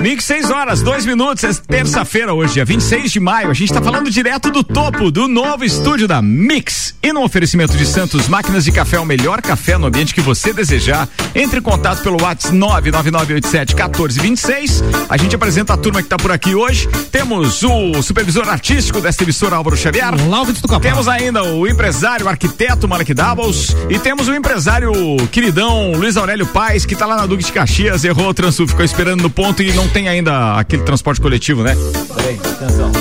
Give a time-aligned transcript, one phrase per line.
[0.00, 3.50] Mix 6 horas, 2 minutos, é terça-feira hoje, dia 26 de maio.
[3.50, 6.94] A gente está falando direto do topo do novo estúdio da Mix.
[7.02, 10.54] E no oferecimento de Santos Máquinas de Café, o melhor café no ambiente que você
[10.54, 11.06] desejar.
[11.34, 14.82] Entre em contato pelo WhatsApp 99987-1426.
[15.08, 16.88] A gente apresenta a turma que está por aqui hoje.
[17.12, 20.14] Temos o supervisor artístico desta emissora, Álvaro Xavier.
[20.26, 20.80] Olá, do Copa.
[20.80, 23.76] Temos ainda o empresário, o arquiteto Malek Doubles.
[23.88, 24.92] E temos o empresário
[25.30, 28.84] queridão Luiz Aurélio Paz, que está lá na Duque de Caxias, errou o Transul, ficou
[28.84, 31.76] esperando no ponto e não tem ainda aquele transporte coletivo, né?
[32.14, 32.92] Peraí, atenção.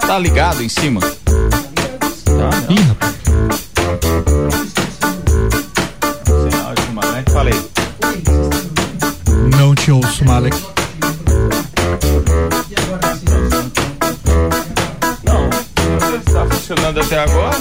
[0.00, 1.00] Tá ligado em cima?
[1.00, 3.18] Tá, Ih, rapaz.
[7.32, 7.54] Falei.
[9.56, 10.56] Não te ouço, Malek.
[15.22, 15.48] Não,
[16.18, 17.56] está funcionando até agora?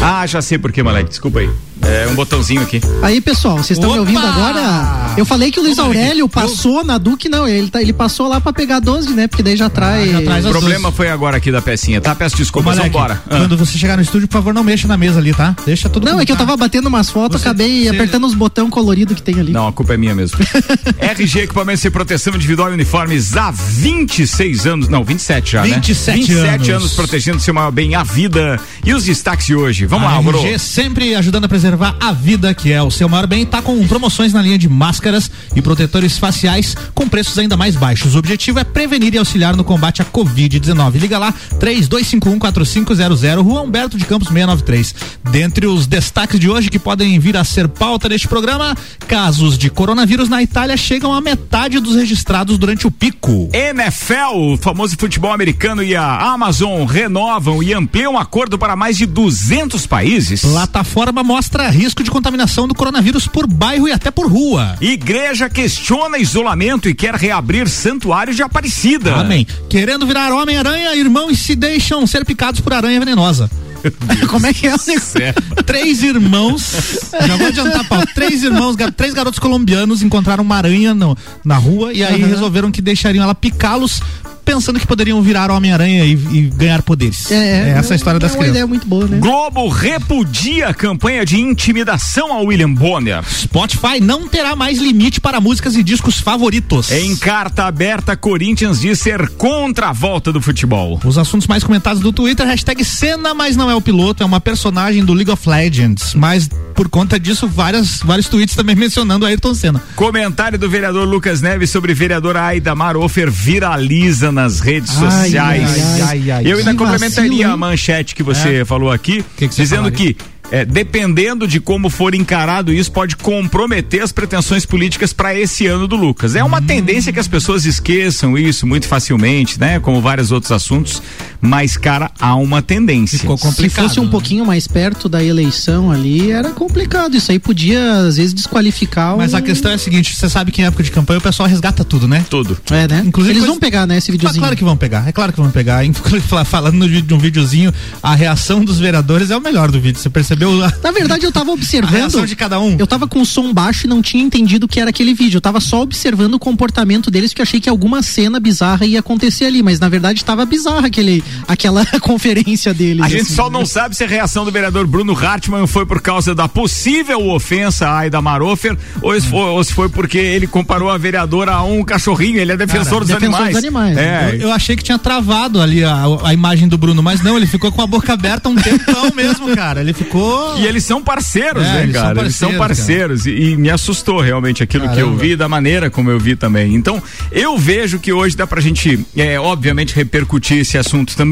[0.00, 1.50] Ah, já sei por que, Malek, desculpa aí.
[1.86, 2.80] É um botãozinho aqui.
[3.02, 5.14] Aí, pessoal, vocês estão me ouvindo agora?
[5.16, 8.40] Eu falei que o Luiz Aurélio passou na Duque, não, ele, tá, ele passou lá
[8.40, 9.26] pra pegar 12, né?
[9.28, 10.10] Porque daí já traz.
[10.10, 10.94] já traz O problema duas.
[10.94, 12.14] foi agora aqui da pecinha, tá?
[12.14, 13.22] Peço desculpas, Malek, vambora.
[13.28, 13.38] Ah.
[13.38, 15.54] Quando você chegar no estúdio, por favor, não mexa na mesa ali, tá?
[15.66, 16.44] Deixa tudo Não, é que eu tá.
[16.44, 19.52] tava batendo umas fotos, Você- acabei você- apertando os botões coloridos que tem ali.
[19.52, 20.38] Não, a culpa é minha mesmo.
[20.98, 26.24] RG Equipamentos e Proteção Individual e Uniformes há 26 anos, não, 27 já, 27 né?
[26.24, 26.82] 27 anos.
[26.82, 28.58] anos protegendo seu maior bem, a vida.
[28.84, 29.86] E os destaques de hoje?
[29.86, 30.20] Vamos a lá.
[30.20, 33.86] RG sempre ajudando a preservar a vida, que é o seu maior bem, tá com
[33.86, 38.14] promoções na linha de máscaras e protetores faciais com preços ainda mais baixos.
[38.14, 40.94] O objetivo é prevenir e auxiliar no combate à Covid-19.
[40.98, 44.94] Liga lá, 32514500, Rua Humberto de Campos 693.
[45.30, 49.70] Dentre os destaques de hoje que podem vir a ser pauta deste programa, casos de
[49.70, 53.48] coronavírus na Itália chegam a metade dos registrados durante o pico.
[53.52, 58.96] NFL, o famoso futebol americano e a Amazon renovam e ampliam um acordo para mais
[58.96, 60.42] de 200 países.
[60.42, 64.76] Plataforma mostra risco de contaminação do coronavírus por bairro e até por rua.
[64.80, 69.14] Igreja questiona isolamento e quer reabrir santuário de Aparecida.
[69.16, 69.46] Amém.
[69.68, 73.50] Querendo virar Homem-Aranha, irmãos se deixam ser picados por aranha venenosa.
[74.28, 75.20] Como é que é o negócio?
[75.66, 78.06] Três irmãos, já vou adiantar, Paulo.
[78.14, 82.30] Três irmãos, três garotos colombianos encontraram uma aranha no- na rua e aí Aham.
[82.30, 84.00] resolveram que deixariam ela picá-los,
[84.44, 87.30] pensando que poderiam virar Homem-Aranha e, e ganhar poderes.
[87.30, 88.50] É, essa a história das é uma crianças.
[88.56, 89.18] ideia muito boa, né?
[89.18, 93.22] Globo repudia a campanha de intimidação ao William Bonner.
[93.24, 96.90] Spotify não terá mais limite para músicas e discos favoritos.
[96.90, 101.00] Em carta aberta, Corinthians diz ser contra a volta do futebol.
[101.04, 104.40] Os assuntos mais comentados do Twitter, hashtag cena, mas não é o piloto, é uma
[104.40, 106.14] personagem do League of Legends.
[106.14, 109.82] Mas por conta disso, várias, vários tweets também mencionando Ayrton Senna.
[109.94, 116.00] Comentário do vereador Lucas Neves sobre vereadora Aida Marofer viraliza nas redes Ai, sociais.
[116.02, 116.42] ai, ai.
[116.46, 120.14] Eu ainda Que complementaria vacilo, a manchete que você falou aqui, Que que dizendo falaria?
[120.14, 120.16] que
[120.52, 125.88] é, dependendo de como for encarado isso, pode comprometer as pretensões políticas para esse ano
[125.88, 126.36] do Lucas.
[126.36, 126.66] É uma Hum.
[126.66, 129.80] tendência que as pessoas esqueçam isso muito facilmente, né?
[129.80, 131.02] Como vários outros assuntos.
[131.44, 133.18] Mas, cara, há uma tendência.
[133.18, 133.84] Ficou Se complicado.
[133.86, 134.10] fosse um né?
[134.10, 137.16] pouquinho mais perto da eleição ali, era complicado.
[137.16, 139.18] Isso aí podia, às vezes, desqualificar o.
[139.18, 141.48] Mas a questão é a seguinte: você sabe que em época de campanha o pessoal
[141.48, 142.24] resgata tudo, né?
[142.30, 142.56] Tudo.
[142.70, 143.02] É, né?
[143.06, 144.40] Inclusive, Eles coisa- vão pegar, né, esse Ah, videozinho.
[144.40, 145.84] claro que vão pegar, é claro que vão pegar.
[145.86, 147.72] Inclusive, Falando no vídeo- de um videozinho,
[148.02, 150.00] a reação dos vereadores é o melhor do vídeo.
[150.00, 151.90] Você percebeu a, Na verdade, eu tava a observando.
[151.94, 152.76] reação de cada um?
[152.78, 155.36] Eu tava com o som baixo e não tinha entendido o que era aquele vídeo.
[155.36, 159.44] Eu tava só observando o comportamento deles, porque achei que alguma cena bizarra ia acontecer
[159.44, 159.62] ali.
[159.62, 163.02] Mas na verdade tava bizarra aquele, aquela conferência deles.
[163.04, 163.34] A gente assim.
[163.34, 167.28] só não sabe se a reação do vereador Bruno Hartmann foi por causa da possível
[167.30, 171.52] ofensa à Aida Marofer ou se, foi, ou se foi porque ele comparou a vereadora
[171.52, 173.54] a um cachorrinho, ele é defensor, dos, defensor animais.
[173.54, 173.96] dos animais.
[173.98, 177.36] É, Eu, eu achei que tinha travado ali a, a imagem do Bruno, mas não,
[177.36, 179.80] ele ficou com a boca aberta um tempão mesmo, cara.
[179.80, 180.58] Ele ficou.
[180.58, 182.20] E eles são parceiros, É, né, eles são cara?
[182.20, 183.26] eles são parceiros, parceiros.
[183.26, 185.22] E, e me assustou realmente aquilo que eu Caramba.
[185.22, 186.74] vi, da maneira como eu vi também.
[186.74, 191.23] Então, eu vejo que hoje dá pra gente, é, obviamente, repercutir esse assunto também,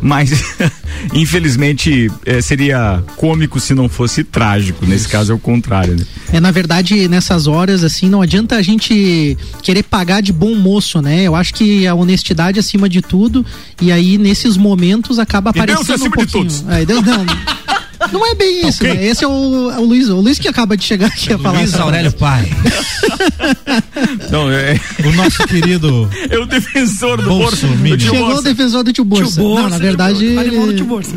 [0.00, 0.30] mas
[1.12, 4.86] infelizmente é, seria cômico se não fosse trágico.
[4.86, 6.04] Nesse caso é o contrário, né?
[6.32, 11.00] É, na verdade, nessas horas, assim, não adianta a gente querer pagar de bom moço,
[11.00, 11.22] né?
[11.22, 13.44] Eu acho que a honestidade acima de tudo,
[13.80, 16.44] e aí, nesses momentos, acaba E Deus aparecendo um acima de pouquinho.
[16.44, 16.64] todos.
[16.68, 17.24] É, Deus, não,
[18.12, 18.94] não é bem isso, ok.
[18.94, 19.04] né?
[19.06, 21.58] Esse é o, é o Luiz, o Luiz que acaba de chegar aqui a falar.
[21.58, 22.48] Luiz Aurélio Pai.
[24.30, 27.98] Não, é, O nosso querido é o defensor do Bolso, bolso.
[28.00, 29.32] Chegou o defensor do tio Bolsa.
[29.32, 30.34] Tio Bolsa, não, na verdade.
[30.34, 31.10] Do tio Bolsa.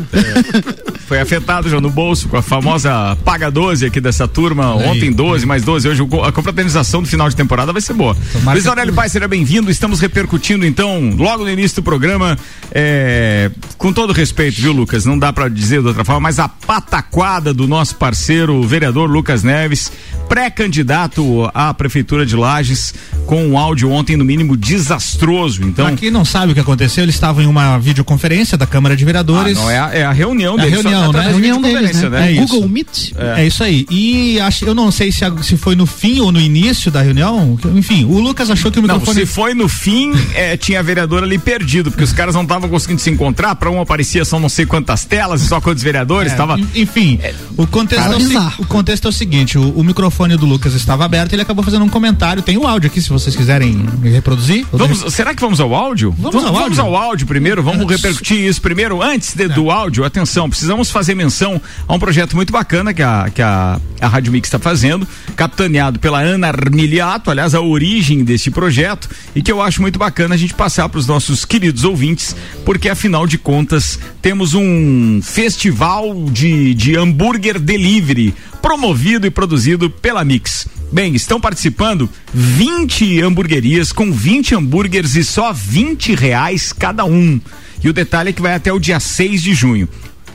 [1.06, 4.74] foi afetado já no bolso com a famosa paga 12 aqui dessa turma.
[4.80, 4.88] Aí.
[4.88, 5.88] Ontem 12, mais 12.
[5.88, 8.16] Hoje a confraternização do final de temporada vai ser boa.
[8.32, 9.70] Tomara Luiz que- Aurélio Pai, seja bem-vindo.
[9.70, 12.38] Estamos repercutindo, então, logo no início do programa,
[12.72, 15.04] é, com todo respeito, viu, Lucas?
[15.04, 16.48] Não dá pra dizer de outra forma, mas a
[16.80, 19.92] pataquada do nosso parceiro, o vereador Lucas Neves,
[20.26, 22.94] pré-candidato à Prefeitura de Lages,
[23.26, 25.62] com um áudio ontem, no mínimo, desastroso.
[25.62, 25.86] Então.
[25.86, 29.04] Pra quem não sabe o que aconteceu, eles estavam em uma videoconferência da Câmara de
[29.04, 29.56] Ah, Vereadores.
[29.58, 31.30] não, é, a, é a reunião É a reunião, através né?
[31.32, 32.34] reunião deles, videoconferência, né?
[32.36, 32.54] É O isso.
[32.54, 33.12] Google Meet.
[33.18, 33.46] É.
[33.46, 33.86] isso aí.
[33.90, 37.58] E acho, eu não sei se, se foi no fim ou no início da reunião.
[37.74, 39.20] Enfim, o Lucas achou que o Não, microfone.
[39.20, 43.00] se foi no fim, é, tinha vereador ali perdido, porque os caras não estavam conseguindo
[43.00, 46.36] se encontrar, pra um aparecia só não sei quantas telas e só quantos vereadores, É,
[46.36, 46.58] tava...
[46.58, 47.18] en- Enfim,
[47.56, 50.74] o, contexto é o, se- o contexto é o seguinte: o, o microfone do Lucas
[50.74, 52.42] estava aberto e ele acabou fazendo um comentário.
[52.42, 54.66] Tem o áudio aqui, se vocês quiserem reproduzir.
[54.72, 56.14] Vamos, será que vamos ao áudio?
[56.18, 56.82] Vamos ao vamos áudio.
[56.82, 59.02] ao áudio primeiro, vamos repercutir isso primeiro.
[59.02, 63.30] Antes de- do áudio, atenção, precisamos fazer menção a um projeto muito bacana que a,
[63.34, 65.06] que a, a Rádio Mix está fazendo,
[65.36, 70.34] capitaneado pela Ana Armiliato, aliás, a origem desse projeto, e que eu acho muito bacana
[70.34, 76.14] a gente passar para os nossos queridos ouvintes, porque afinal de contas temos um festival
[76.30, 80.66] de, de hambúrguer delivery promovido e produzido pela Mix.
[80.92, 87.40] Bem, estão participando 20 hamburguerias com 20 hambúrgueres e só 20 reais cada um.
[87.82, 89.88] E o detalhe é que vai até o dia 6 de junho.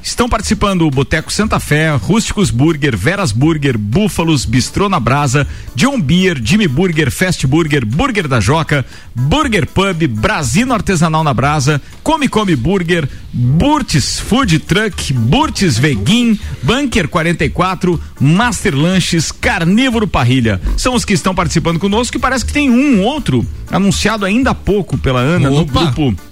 [0.07, 5.45] Estão participando o Boteco Santa Fé, Rústicos Burger, Veras Burger, Búfalos, Bistrô na Brasa,
[5.75, 11.81] John Beer, Jimmy Burger, Fast Burger, Burger da Joca, Burger Pub, Brasino Artesanal na Brasa,
[12.03, 20.61] Come Come Burger, Burtis Food Truck, Burtis Veguin, Bunker 44, Master Lanches, Carnívoro Parrilha.
[20.77, 24.55] São os que estão participando conosco e parece que tem um outro anunciado ainda há
[24.55, 25.59] pouco pela Ana Opa.
[25.59, 26.26] no grupo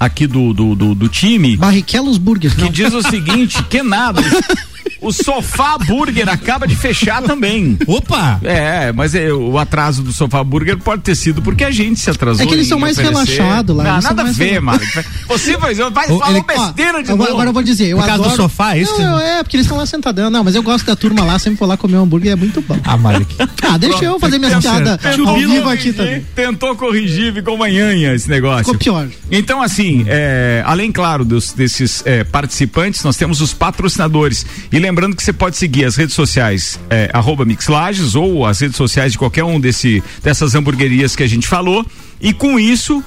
[0.00, 2.54] aqui do, do, do, do time Barrichellos Burgers.
[2.54, 2.70] que Não.
[2.72, 4.22] diz o seguinte, que nada.
[5.00, 7.78] O Sofá Burger acaba de fechar também.
[7.86, 8.40] Opa!
[8.42, 12.10] É, mas é, o atraso do Sofá Burger pode ter sido porque a gente se
[12.10, 12.42] atrasou.
[12.44, 14.60] É que eles são mais relaxados lá, Não, nada a ver.
[14.60, 14.86] Mário.
[15.26, 17.30] Você vai, vai falar ele- besteira de agora, novo.
[17.32, 18.42] agora eu vou dizer, eu Por causa do adoro...
[18.42, 19.00] sofá, é isso?
[19.00, 20.28] Não, é, porque eles estão lá sentadão.
[20.30, 22.60] Não, mas eu gosto da turma lá, sempre vou lá comer um hambúrguer, é muito
[22.60, 22.78] bom.
[22.84, 23.34] Ah, Malik.
[23.62, 26.26] Ah, deixa eu fazer minhas piadas Tentou ao vivo corrigir, aqui também.
[26.34, 28.64] Tentou corrigir, ficou manhanha esse negócio.
[28.64, 29.08] Ficou pior.
[29.30, 34.44] Então, assim, é, além, claro, dos, desses é, participantes, nós temos os patrocinadores.
[34.72, 37.10] E lembrando que você pode seguir as redes sociais, é,
[37.46, 41.86] Mixlages, ou as redes sociais de qualquer um desse, dessas hamburguerias que a gente falou.
[42.20, 43.02] E com isso.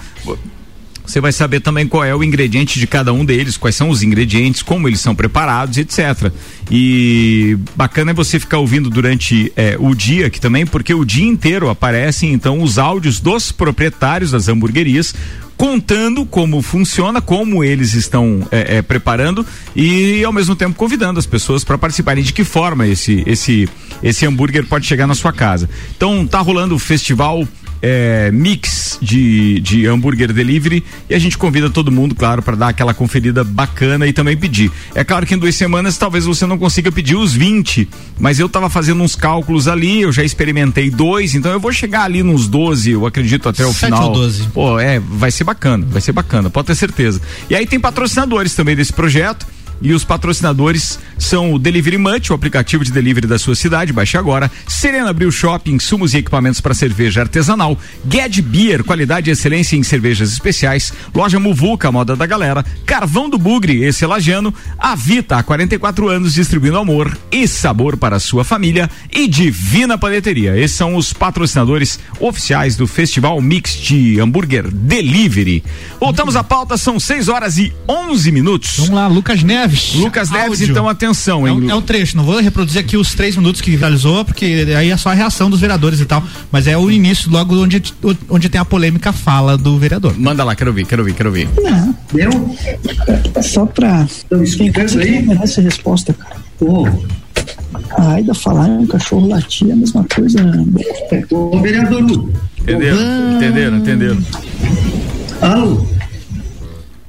[1.05, 4.01] Você vai saber também qual é o ingrediente de cada um deles, quais são os
[4.01, 6.31] ingredientes, como eles são preparados, etc.
[6.71, 11.25] E bacana é você ficar ouvindo durante eh, o dia aqui também, porque o dia
[11.25, 15.13] inteiro aparecem então os áudios dos proprietários das hamburguerias
[15.57, 19.45] contando como funciona, como eles estão eh, eh, preparando
[19.75, 23.69] e ao mesmo tempo convidando as pessoas para participarem de que forma esse esse
[24.01, 25.69] esse hambúrguer pode chegar na sua casa.
[25.95, 27.47] Então tá rolando o festival
[27.85, 32.69] é, mix de, de hambúrguer delivery e a gente convida todo mundo, claro, para dar
[32.69, 34.71] aquela conferida bacana e também pedir.
[34.95, 38.47] É claro que em duas semanas talvez você não consiga pedir os 20, mas eu
[38.47, 42.47] tava fazendo uns cálculos ali, eu já experimentei dois, então eu vou chegar ali nos
[42.47, 44.07] 12, eu acredito até o final.
[44.07, 44.47] ou 12.
[44.53, 47.19] Pô, é, vai ser bacana, vai ser bacana, pode ter certeza.
[47.50, 49.45] E aí tem patrocinadores também desse projeto.
[49.83, 54.18] E os patrocinadores são o Delivery Munch, o aplicativo de delivery da sua cidade, baixe
[54.18, 54.49] agora.
[54.66, 57.78] Serena Bril Shopping, insumos e equipamentos para cerveja artesanal.
[58.09, 60.94] Ged Beer, qualidade e excelência em cervejas especiais.
[61.13, 62.63] Loja Muvuca, moda da galera.
[62.85, 64.54] Carvão do Bugre, esse é lajano.
[64.80, 68.90] A Vita, há 44 anos, distribuindo amor e sabor para a sua família.
[69.11, 70.57] E Divina Paneteria.
[70.57, 75.61] Esses são os patrocinadores oficiais do Festival Mix de Hambúrguer Delivery.
[75.99, 78.75] Voltamos à pauta, são 6 horas e 11 minutos.
[78.78, 79.72] Vamos lá, Lucas Neves.
[79.95, 80.71] Lucas Neves, Áudio.
[80.71, 81.61] então atenção, É hein?
[81.63, 84.89] um, é um trecho, não vou reproduzir aqui os três minutos que viralizou, porque aí
[84.92, 86.23] é só a reação dos vereadores e tal.
[86.51, 87.81] Mas é o início, logo onde,
[88.30, 90.13] onde tem a polêmica fala do vereador.
[90.19, 91.49] Manda lá, quero ouvir, quero ouvir, quero ouvir.
[91.61, 92.56] Não, Deu?
[93.42, 94.07] só pra.
[94.25, 95.21] Então explica isso aí.
[95.23, 96.35] Não essa resposta, cara.
[96.61, 96.85] Ô,
[97.97, 100.39] A Aida falar um cachorro latir é a mesma coisa.
[101.31, 102.31] ô vereador Hugo.
[102.61, 103.35] Entenderam?
[103.35, 103.77] Entenderam?
[103.77, 104.18] Entenderam?
[105.42, 105.85] Alô?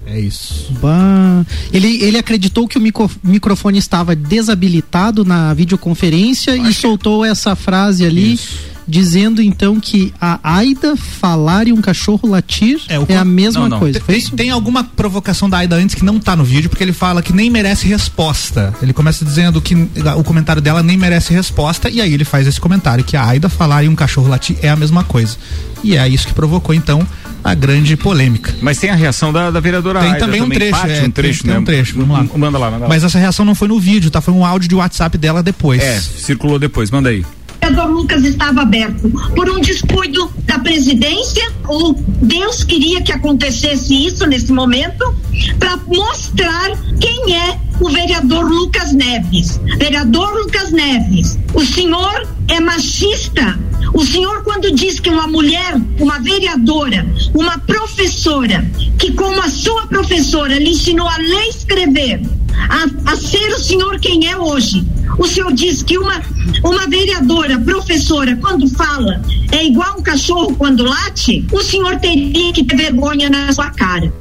[0.07, 0.73] É isso.
[0.81, 1.45] Bah.
[1.73, 8.05] Ele, ele acreditou que o micro- microfone estava desabilitado na videoconferência e soltou essa frase
[8.05, 8.39] ali.
[8.87, 13.69] dizendo então que a Aida falar e um cachorro latir é, é a mesma não,
[13.71, 13.79] não.
[13.79, 13.99] coisa.
[14.01, 17.23] Tem, tem, alguma provocação da Aida antes que não tá no vídeo, porque ele fala
[17.23, 18.75] que nem merece resposta.
[18.83, 22.61] Ele começa dizendo que o comentário dela nem merece resposta, e aí ele faz esse
[22.61, 25.37] comentário, que a Aida falar e um cachorro latir é a mesma coisa.
[25.83, 27.07] E é isso que provocou, então,
[27.45, 28.55] a grande polêmica.
[28.63, 31.49] Mas tem a reação da, da vereadora Tem também um trecho, é, um trecho, tem,
[31.49, 31.55] né?
[31.55, 32.39] tem um trecho, vamos lá.
[32.39, 32.89] Manda lá, manda lá.
[32.89, 34.23] Mas essa reação não foi no vídeo, tá?
[34.23, 35.83] Foi um áudio de WhatsApp dela depois.
[35.83, 37.25] É, circulou depois, manda aí
[37.65, 44.27] vereador Lucas estava aberto por um descuido da presidência ou Deus queria que acontecesse isso
[44.27, 45.15] nesse momento
[45.59, 49.59] para mostrar quem é o vereador Lucas Neves.
[49.79, 53.59] Vereador Lucas Neves, o senhor é machista.
[53.95, 58.65] O senhor, quando diz que uma mulher, uma vereadora, uma professora,
[58.99, 62.21] que como a sua professora lhe ensinou a ler e escrever,
[62.69, 64.85] a, a ser o senhor quem é hoje,
[65.19, 66.21] o senhor diz que uma,
[66.65, 69.21] uma vereadora, professora, quando fala,
[69.53, 74.13] é igual um cachorro quando late, o senhor teria que ter vergonha na sua cara.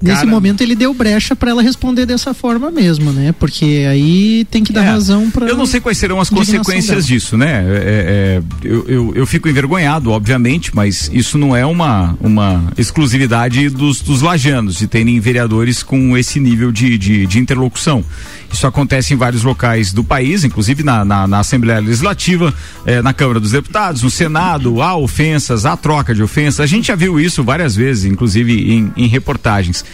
[0.00, 3.32] Nesse Cara, momento ele deu brecha para ela responder dessa forma mesmo, né?
[3.32, 5.46] Porque aí tem que dar é, razão para.
[5.48, 7.02] Eu não sei quais serão as consequências dela.
[7.02, 7.64] disso, né?
[7.66, 13.70] É, é, eu, eu, eu, fico envergonhado, obviamente, mas isso não é uma, uma exclusividade
[13.70, 18.04] dos, dos lajanos, de terem vereadores com esse nível de, de, de interlocução.
[18.52, 22.54] Isso acontece em vários locais do país, inclusive na, na, na Assembleia Legislativa,
[22.86, 26.60] eh, na Câmara dos Deputados, no Senado, há ofensas, há troca de ofensas.
[26.60, 29.84] A gente já viu isso várias vezes, inclusive em, em reportagens.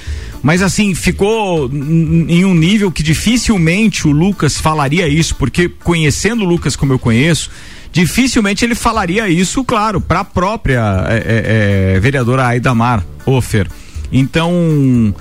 [0.43, 6.47] Mas assim, ficou em um nível que dificilmente o Lucas falaria isso, porque conhecendo o
[6.47, 7.49] Lucas como eu conheço,
[7.93, 13.69] dificilmente ele falaria isso, claro, para a própria é, é, vereadora Aidamar Ofer.
[14.11, 15.15] Então,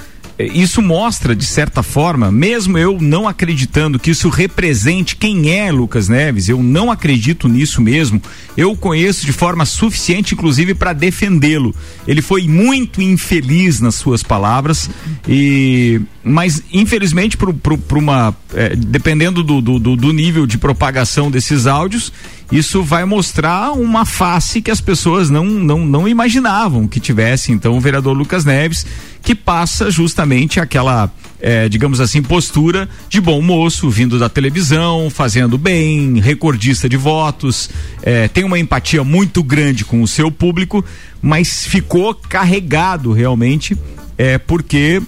[0.45, 6.07] isso mostra, de certa forma, mesmo eu não acreditando que isso represente quem é Lucas
[6.07, 8.21] Neves, eu não acredito nisso mesmo.
[8.55, 11.75] Eu conheço de forma suficiente, inclusive, para defendê-lo.
[12.07, 14.89] Ele foi muito infeliz nas suas palavras,
[15.27, 18.35] e mas infelizmente, para uma.
[18.53, 22.13] É, dependendo do, do, do nível de propagação desses áudios,
[22.51, 27.51] isso vai mostrar uma face que as pessoas não, não, não imaginavam que tivesse.
[27.51, 28.85] Então, o vereador Lucas Neves,
[29.21, 35.57] que passa justamente aquela, é, digamos assim, postura de bom moço, vindo da televisão, fazendo
[35.57, 37.69] bem, recordista de votos,
[38.03, 40.83] é, tem uma empatia muito grande com o seu público,
[41.21, 43.77] mas ficou carregado realmente,
[44.17, 45.01] é, porque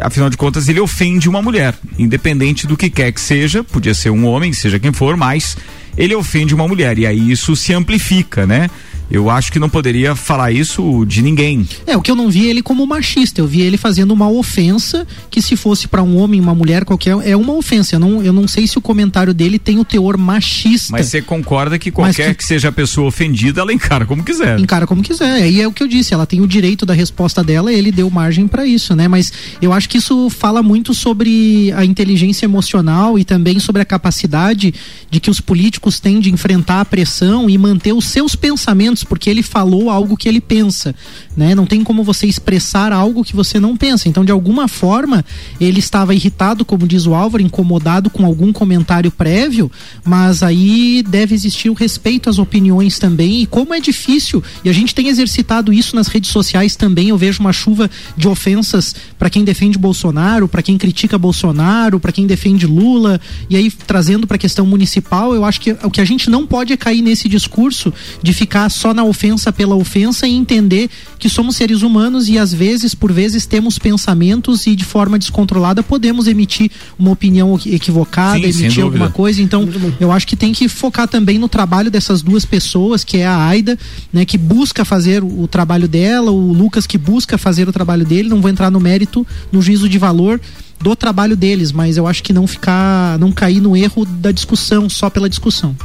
[0.00, 4.10] afinal de contas, ele ofende uma mulher, independente do que quer que seja, podia ser
[4.10, 5.56] um homem, seja quem for, mas
[5.96, 8.68] ele ofende uma mulher e aí isso se amplifica, né?
[9.10, 11.68] Eu acho que não poderia falar isso de ninguém.
[11.84, 15.06] É, o que eu não vi ele como machista, eu vi ele fazendo uma ofensa
[15.28, 17.96] que se fosse para um homem, uma mulher qualquer, é uma ofensa.
[17.96, 20.92] Eu não, eu não sei se o comentário dele tem o teor machista.
[20.92, 24.58] Mas você concorda que qualquer que, que, seja a pessoa ofendida, ela encara como quiser.
[24.60, 25.32] Encara como quiser.
[25.32, 28.08] Aí é o que eu disse, ela tem o direito da resposta dela, ele deu
[28.08, 29.08] margem para isso, né?
[29.08, 33.84] Mas eu acho que isso fala muito sobre a inteligência emocional e também sobre a
[33.84, 34.72] capacidade
[35.10, 39.28] de que os políticos têm de enfrentar a pressão e manter os seus pensamentos porque
[39.30, 40.94] ele falou algo que ele pensa,
[41.36, 41.54] né?
[41.54, 44.08] Não tem como você expressar algo que você não pensa.
[44.08, 45.24] Então, de alguma forma,
[45.60, 49.70] ele estava irritado, como diz o Álvaro, incomodado com algum comentário prévio,
[50.04, 53.42] mas aí deve existir o respeito às opiniões também.
[53.42, 57.18] E como é difícil, e a gente tem exercitado isso nas redes sociais também, eu
[57.18, 62.26] vejo uma chuva de ofensas para quem defende Bolsonaro, para quem critica Bolsonaro, para quem
[62.26, 66.04] defende Lula, e aí trazendo para a questão municipal, eu acho que o que a
[66.04, 67.92] gente não pode é cair nesse discurso
[68.22, 72.38] de ficar só só na ofensa pela ofensa e entender que somos seres humanos e
[72.38, 78.40] às vezes, por vezes, temos pensamentos e de forma descontrolada podemos emitir uma opinião equivocada,
[78.52, 79.40] Sim, emitir alguma coisa.
[79.40, 79.68] Então,
[80.00, 83.46] eu acho que tem que focar também no trabalho dessas duas pessoas, que é a
[83.46, 83.78] Aida,
[84.12, 88.04] né, que busca fazer o, o trabalho dela, o Lucas que busca fazer o trabalho
[88.04, 88.28] dele.
[88.28, 90.40] Não vou entrar no mérito, no juízo de valor
[90.80, 94.88] do trabalho deles, mas eu acho que não ficar, não cair no erro da discussão
[94.88, 95.76] só pela discussão.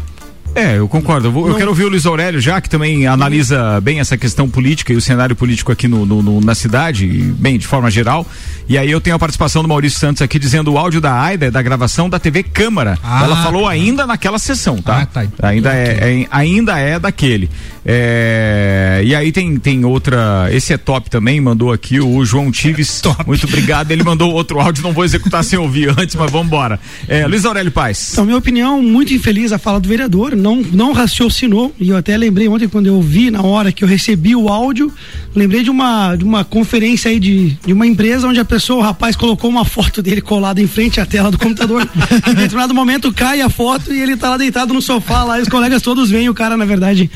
[0.56, 1.28] É, eu concordo.
[1.28, 4.50] Eu, vou, eu, quero ouvir o Luiz Aurélio já, que também analisa bem essa questão
[4.50, 8.26] política e o cenário político aqui no, no, no, na cidade, bem, de forma geral.
[8.68, 11.48] E aí eu tenho a participação do Maurício Santos aqui dizendo o áudio da Aida
[11.48, 12.98] é da gravação da TV Câmara.
[13.04, 15.02] Ah, Ela falou ainda naquela sessão, tá?
[15.02, 15.50] Ah, tá.
[15.50, 17.50] Ainda, é, é, ainda é daquele.
[17.86, 20.48] É, e aí tem, tem outra.
[20.52, 23.02] Esse é top também, mandou aqui o João Tives.
[23.20, 23.92] É muito obrigado.
[23.92, 26.80] Ele mandou outro áudio, não vou executar sem ouvir antes, mas vamos embora.
[27.08, 28.10] É, Luiz Aurélio Paz.
[28.12, 32.16] Então, minha opinião, muito infeliz a fala do vereador, não, não raciocinou, e eu até
[32.16, 34.94] lembrei ontem quando eu vi, na hora que eu recebi o áudio,
[35.36, 38.82] lembrei de uma, de uma conferência aí de, de uma empresa onde a pessoa, o
[38.84, 41.90] rapaz colocou uma foto dele colada em frente à tela do computador.
[42.30, 45.42] em determinado momento cai a foto e ele tá lá deitado no sofá lá, e
[45.42, 47.10] os colegas todos veem o cara, na verdade,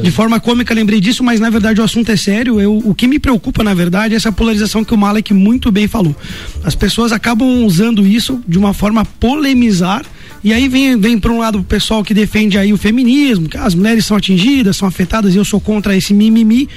[0.00, 2.60] de forma cômica, lembrei disso, mas na verdade o assunto é sério.
[2.60, 5.88] Eu, o que me preocupa, na verdade, é essa polarização que o Malek muito bem
[5.88, 6.14] falou.
[6.62, 10.04] As pessoas acabam usando isso de uma forma polemizar
[10.46, 13.56] e aí vem, vem para um lado o pessoal que defende aí o feminismo, que
[13.56, 16.68] as mulheres são atingidas, são afetadas, e eu sou contra esse mimimi,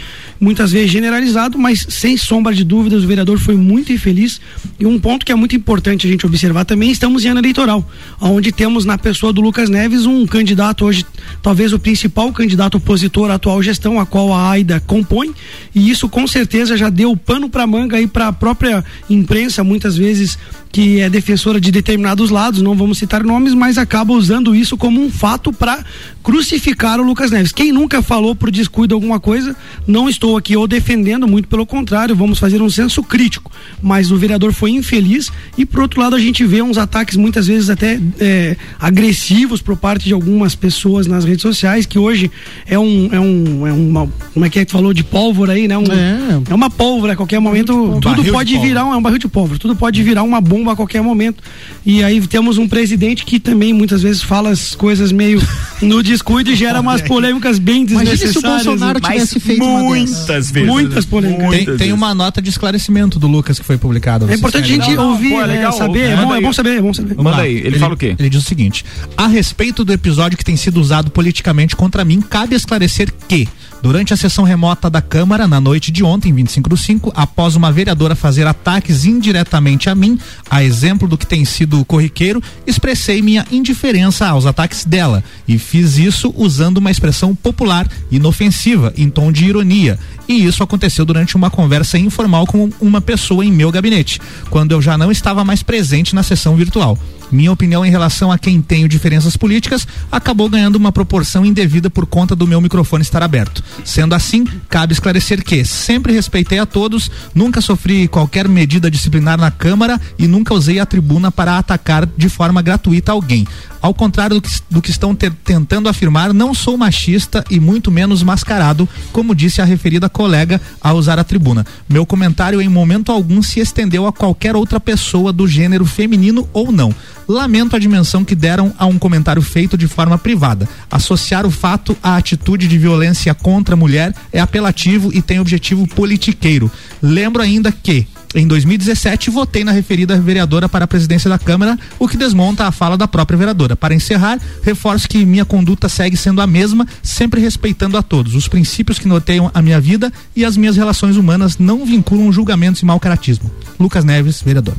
[0.42, 4.42] muitas vezes generalizado, mas sem sombra de dúvidas, o vereador foi muito infeliz.
[4.80, 7.88] E um ponto que é muito importante a gente observar também, estamos em ano eleitoral,
[8.20, 11.06] onde temos na pessoa do Lucas Neves um candidato hoje,
[11.40, 15.32] talvez o principal candidato opositor à atual gestão, a qual a AIDA compõe,
[15.76, 19.96] e isso com certeza já deu pano para manga aí para a própria imprensa, muitas
[19.96, 20.40] vezes
[20.72, 25.02] que é defensora de determinados lados, não vamos citar nomes, mas acaba usando isso como
[25.02, 25.84] um fato para
[26.24, 27.52] crucificar o Lucas Neves.
[27.52, 29.56] Quem nunca falou por descuido alguma coisa,
[29.88, 33.52] não estou aqui ou defendendo, muito pelo contrário, vamos fazer um senso crítico.
[33.82, 37.48] Mas o vereador foi infeliz e, por outro lado, a gente vê uns ataques muitas
[37.48, 42.32] vezes até é, agressivos por parte de algumas pessoas nas redes sociais, que hoje
[42.68, 43.10] é um.
[43.12, 45.78] É um é uma, como é que é que falou de pólvora aí, né?
[45.78, 46.42] Um, é.
[46.50, 46.54] é.
[46.54, 49.76] uma pólvora, a qualquer momento tudo pode virar, um, é um barril de pólvora, tudo
[49.76, 51.44] pode virar uma bomba a qualquer momento.
[51.86, 55.42] E aí temos um presidente que também muitas vezes fala as coisas meio
[55.82, 58.22] no descuido e gera umas polêmicas bem desnecessárias.
[58.22, 60.70] Imagina se o Bolsonaro tivesse feito muitas vezes.
[60.70, 61.66] Muitas polêmicas.
[61.66, 64.30] Tem, tem, uma nota de esclarecimento do Lucas que foi publicada.
[64.32, 66.10] É importante a gente não, ouvir, pô, é legal, saber.
[66.10, 67.16] É bom, é bom, saber, é bom saber.
[67.16, 68.16] Manda aí, ele, ele fala o quê?
[68.18, 68.84] Ele diz o seguinte:
[69.16, 73.48] a respeito do episódio que tem sido usado politicamente contra mim, cabe esclarecer que
[73.82, 77.72] Durante a sessão remota da Câmara, na noite de ontem, 25 do 5, após uma
[77.72, 80.20] vereadora fazer ataques indiretamente a mim,
[80.50, 85.98] a exemplo do que tem sido corriqueiro, expressei minha indiferença aos ataques dela e fiz
[85.98, 89.98] isso usando uma expressão popular, inofensiva, em tom de ironia.
[90.28, 94.20] E isso aconteceu durante uma conversa informal com uma pessoa em meu gabinete,
[94.50, 96.98] quando eu já não estava mais presente na sessão virtual.
[97.32, 102.06] Minha opinião em relação a quem tenho diferenças políticas acabou ganhando uma proporção indevida por
[102.06, 103.64] conta do meu microfone estar aberto.
[103.86, 109.52] Sendo assim, cabe esclarecer que sempre respeitei a todos, nunca sofri qualquer medida disciplinar na
[109.52, 113.48] Câmara e nunca usei a tribuna para atacar de forma gratuita alguém.
[113.82, 117.90] Ao contrário do que, do que estão te, tentando afirmar, não sou machista e muito
[117.90, 121.66] menos mascarado, como disse a referida colega ao usar a tribuna.
[121.88, 126.72] Meu comentário em momento algum se estendeu a qualquer outra pessoa do gênero feminino ou
[126.72, 126.94] não.
[127.28, 130.68] Lamento a dimensão que deram a um comentário feito de forma privada.
[130.90, 135.88] Associar o fato à atitude de violência contra a mulher é apelativo e tem objetivo
[135.88, 136.72] politiqueiro.
[137.02, 142.08] Lembro ainda que, em 2017, votei na referida vereadora para a presidência da Câmara, o
[142.08, 143.76] que desmonta a fala da própria vereadora.
[143.76, 148.36] Para encerrar, reforço que minha conduta segue sendo a mesma, sempre respeitando a todos.
[148.36, 152.82] Os princípios que noteiam a minha vida e as minhas relações humanas não vinculam julgamentos
[152.82, 153.50] e mau caratismo.
[153.80, 154.76] Lucas Neves, vereador.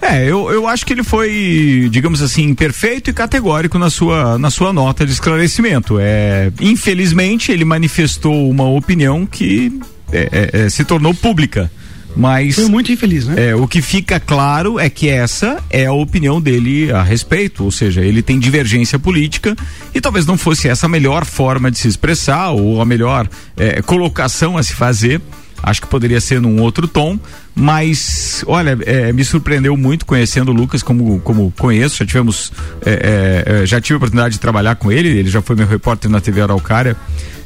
[0.00, 4.50] É, eu, eu acho que ele foi, digamos assim, perfeito e categórico na sua, na
[4.50, 5.98] sua nota de esclarecimento.
[6.00, 9.78] É, infelizmente, ele manifestou uma opinião que
[10.12, 11.70] é, é, é se tornou pública.
[12.16, 12.54] Mas.
[12.54, 13.50] Foi muito infeliz, né?
[13.50, 17.70] É, o que fica claro é que essa é a opinião dele a respeito, ou
[17.70, 19.54] seja, ele tem divergência política
[19.94, 23.82] e talvez não fosse essa a melhor forma de se expressar ou a melhor é,
[23.82, 25.20] colocação a se fazer.
[25.62, 27.18] Acho que poderia ser num outro tom,
[27.54, 31.96] mas olha, é, me surpreendeu muito conhecendo o Lucas como, como conheço.
[31.96, 32.52] Já tivemos,
[32.84, 35.08] é, é, é já tive a oportunidade de trabalhar com ele.
[35.08, 36.96] Ele já foi meu repórter na TV Araucária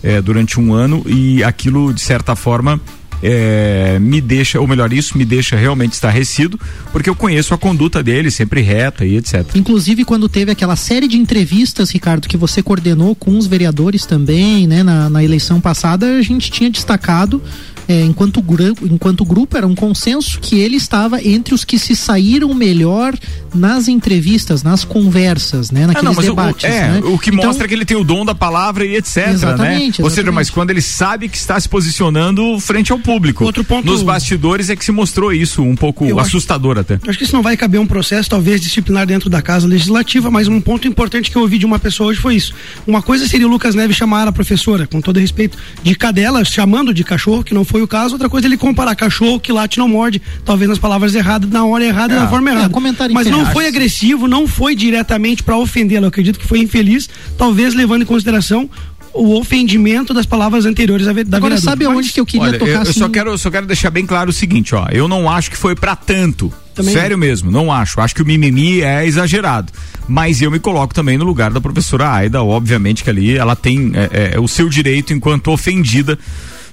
[0.03, 2.81] é, durante um ano e aquilo de certa forma
[3.23, 6.59] é, me deixa, ou melhor, isso me deixa realmente estarrecido,
[6.93, 9.47] porque eu conheço a conduta dele, sempre reta e etc.
[9.55, 14.67] Inclusive, quando teve aquela série de entrevistas, Ricardo, que você coordenou com os vereadores também,
[14.67, 17.43] né, na, na eleição passada, a gente tinha destacado
[17.91, 18.41] é, enquanto,
[18.89, 23.19] enquanto grupo, era um consenso que ele estava entre os que se saíram melhor
[23.53, 25.89] nas entrevistas, nas conversas, né?
[25.89, 26.63] Naqueles é, não, debates.
[26.63, 27.01] O, é, né?
[27.03, 29.17] o que então, mostra que ele tem o dom da palavra e etc.
[29.17, 29.35] Exatamente, né?
[29.35, 30.03] exatamente.
[30.03, 33.45] Ou seja, mas quando ele sabe que está se posicionando frente ao público.
[33.45, 33.85] Outro ponto.
[33.85, 37.01] Nos bastidores é que se mostrou isso um pouco assustador acho, até.
[37.09, 40.47] Acho que isso não vai caber um processo, talvez, disciplinar dentro da casa legislativa, mas
[40.47, 42.55] um ponto importante que eu ouvi de uma pessoa hoje foi isso.
[42.87, 46.95] Uma coisa seria o Lucas Neves chamar a professora, com todo respeito, de cadela, chamando
[46.95, 49.79] de cachorro, que não foi o caso, outra coisa é ele comparar cachorro que late
[49.79, 52.17] não morde, talvez nas palavras erradas, na hora errada é.
[52.17, 52.73] e na forma errada.
[52.75, 56.07] É, Mas não foi agressivo, não foi diretamente para ofendê-lo.
[56.07, 58.69] Eu acredito que foi infeliz, talvez levando em consideração
[59.13, 61.61] o ofendimento das palavras anteriores da Agora vereadora.
[61.61, 62.71] sabe aonde que eu queria Olha, tocar?
[62.71, 63.01] Eu, eu assim...
[63.01, 64.87] só quero, só quero deixar bem claro o seguinte, ó.
[64.91, 66.53] Eu não acho que foi para tanto.
[66.75, 67.27] Também Sério não.
[67.27, 68.01] mesmo, não acho.
[68.01, 69.73] Acho que o mimimi é exagerado.
[70.09, 73.93] Mas eu me coloco também no lugar da professora Aida, obviamente que ali ela tem
[73.95, 76.19] é, é, o seu direito enquanto ofendida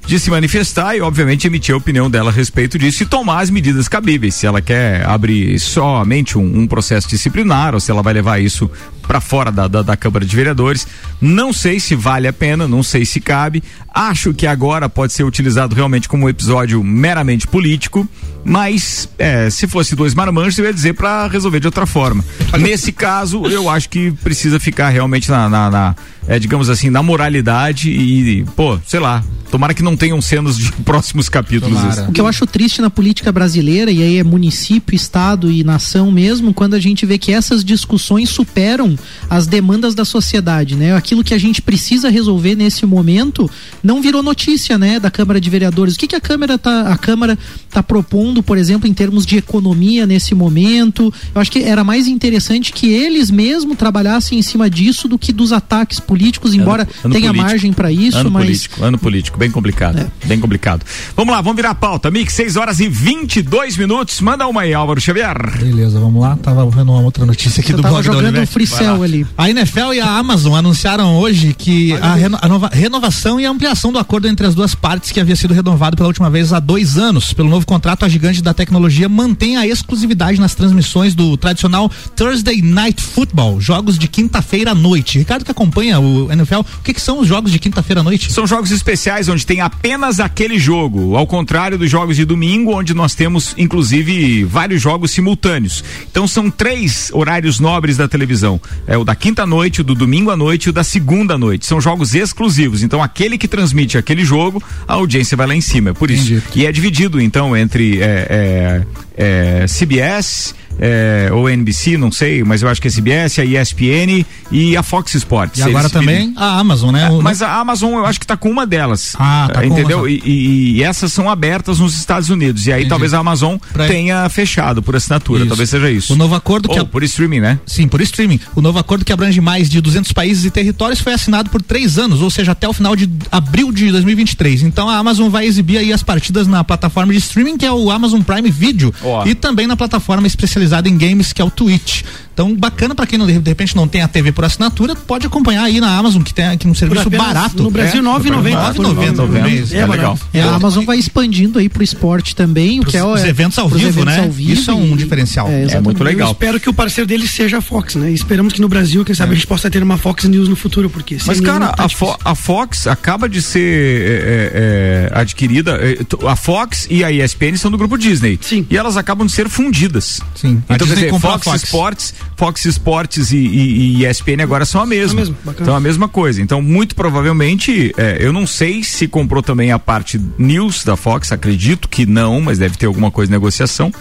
[0.08, 3.50] de se manifestar e, obviamente, emitir a opinião dela a respeito disso e tomar as
[3.50, 4.36] medidas cabíveis.
[4.36, 8.72] Se ela quer abrir somente um, um processo disciplinar ou se ela vai levar isso
[9.08, 10.88] para fora da, da, da, Câmara de Vereadores.
[11.20, 13.62] Não sei se vale a pena, não sei se cabe.
[13.94, 18.08] Acho que agora pode ser utilizado realmente como um episódio meramente político,
[18.46, 22.24] mas é, se fosse dois marmanjos, eu ia dizer para resolver de outra forma.
[22.60, 25.96] Nesse caso, eu acho que precisa ficar realmente na, na, na
[26.28, 30.72] é, digamos assim, na moralidade e, pô, sei lá, tomara que não tenham cenas de
[30.84, 31.80] próximos capítulos.
[32.10, 36.12] O que eu acho triste na política brasileira, e aí é município, estado e nação
[36.12, 38.98] mesmo, quando a gente vê que essas discussões superam
[39.30, 40.96] as demandas da sociedade, né?
[40.96, 43.50] Aquilo que a gente precisa resolver nesse momento
[43.82, 45.96] não virou notícia, né, da Câmara de Vereadores.
[45.96, 47.38] O que, que a Câmara tá, a Câmara
[47.72, 51.14] tá propondo, por exemplo, em termos de economia nesse momento?
[51.34, 55.32] Eu acho que era mais interessante que eles mesmo trabalhassem em cima disso do que
[55.32, 57.50] dos ataques políticos políticos, embora ano, ano tenha político.
[57.50, 58.44] margem para isso, ano mas.
[58.44, 60.00] Político, ano político, bem complicado.
[60.00, 60.28] É.
[60.28, 60.84] Bem complicado.
[61.16, 62.10] Vamos lá, vamos virar a pauta.
[62.10, 64.20] Mix, 6 horas e 22 minutos.
[64.22, 65.38] Manda uma aí, Álvaro Xavier.
[65.60, 66.36] Beleza, vamos lá.
[66.38, 69.26] Tava vendo uma outra notícia aqui Eu do tava blog jogando o Fricel ali.
[69.38, 73.50] A NFL e a Amazon anunciaram hoje que a, reno, a nova, renovação e a
[73.50, 76.60] ampliação do acordo entre as duas partes que havia sido renovado pela última vez há
[76.60, 77.34] dois anos.
[77.34, 82.62] Pelo novo contrato, a gigante da tecnologia mantém a exclusividade nas transmissões do tradicional Thursday
[82.62, 85.20] Night Football, jogos de quinta-feira à noite.
[85.20, 88.32] Ricardo que acompanha o NFL, o que, que são os jogos de quinta-feira à noite?
[88.32, 92.94] São jogos especiais onde tem apenas aquele jogo, ao contrário dos jogos de domingo, onde
[92.94, 95.84] nós temos inclusive vários jogos simultâneos.
[96.10, 100.32] Então são três horários nobres da televisão: é o da quinta noite, o do domingo
[100.32, 101.66] à noite e o da segunda noite.
[101.66, 102.84] São jogos exclusivos.
[102.84, 105.92] Então aquele que transmite aquele jogo, a audiência vai lá em cima.
[105.92, 106.34] É por isso.
[106.34, 106.44] Entendi.
[106.56, 108.86] E é dividido então entre é,
[109.18, 113.46] é, é, CBS é, ou NBC, não sei, mas eu acho que é CBS, a
[113.46, 115.60] ESPN e a Fox Sports.
[115.60, 117.08] E agora também a Amazon, né?
[117.08, 119.16] É, mas a Amazon eu acho que está com uma delas.
[119.18, 120.08] Ah, tá Entendeu?
[120.08, 122.68] E, e, e, essas são abertas nos Estados Unidos.
[122.68, 122.90] E aí Entendi.
[122.90, 125.50] talvez a Amazon pra tenha fechado por assinatura, isso.
[125.50, 126.14] talvez seja isso.
[126.14, 126.80] O novo acordo que.
[126.80, 126.86] Ou a...
[126.86, 127.60] por streaming, né?
[127.66, 128.40] Sim, por streaming.
[128.56, 131.98] O novo acordo que abrange mais de 200 países e territórios foi assinado por três
[131.98, 134.64] anos, ou seja, até o final de abril de 2023.
[134.64, 137.90] Então a Amazon vai exibir aí as partidas na plataforma de streaming, que é o
[137.90, 139.26] Amazon Prime Video, oh.
[139.26, 142.04] e também na plataforma especializada em games, que é o Twitch.
[142.38, 145.64] Então, bacana para quem não, de repente não tem a TV por assinatura, pode acompanhar
[145.64, 147.64] aí na Amazon, que tem aqui um serviço barato.
[147.64, 148.76] No Brasil, R$ 9,90.
[148.76, 150.20] 9,90 É, legal.
[150.32, 153.58] É, a Amazon vai expandindo aí pro esporte também, o que é os é, eventos
[153.58, 154.20] ao vivo, eventos né?
[154.20, 155.48] Ao vivo Isso é um diferencial.
[155.48, 156.28] É, é, muito legal.
[156.28, 158.12] Eu espero que o parceiro dele seja a Fox, né?
[158.12, 159.34] E esperamos que no Brasil, quem sabe, é.
[159.34, 162.16] a gente possa ter uma Fox News no futuro, porque Mas, cara, tá a, Fo
[162.24, 165.80] a, Fox acaba de ser é, é, adquirida.
[166.28, 168.38] A Fox e a ESPN são do grupo Disney.
[168.40, 168.64] Sim.
[168.70, 170.22] E elas acabam de ser fundidas.
[170.36, 170.62] Sim.
[170.70, 174.86] Então, quer dizer, Fox, Fox Sports, Fox Sports e, e, e ESPN agora são a
[174.86, 175.22] mesma.
[175.22, 176.42] É mesmo, então a mesma coisa.
[176.42, 181.32] Então, muito provavelmente, é, eu não sei se comprou também a parte News da Fox,
[181.32, 183.92] acredito que não, mas deve ter alguma coisa de negociação.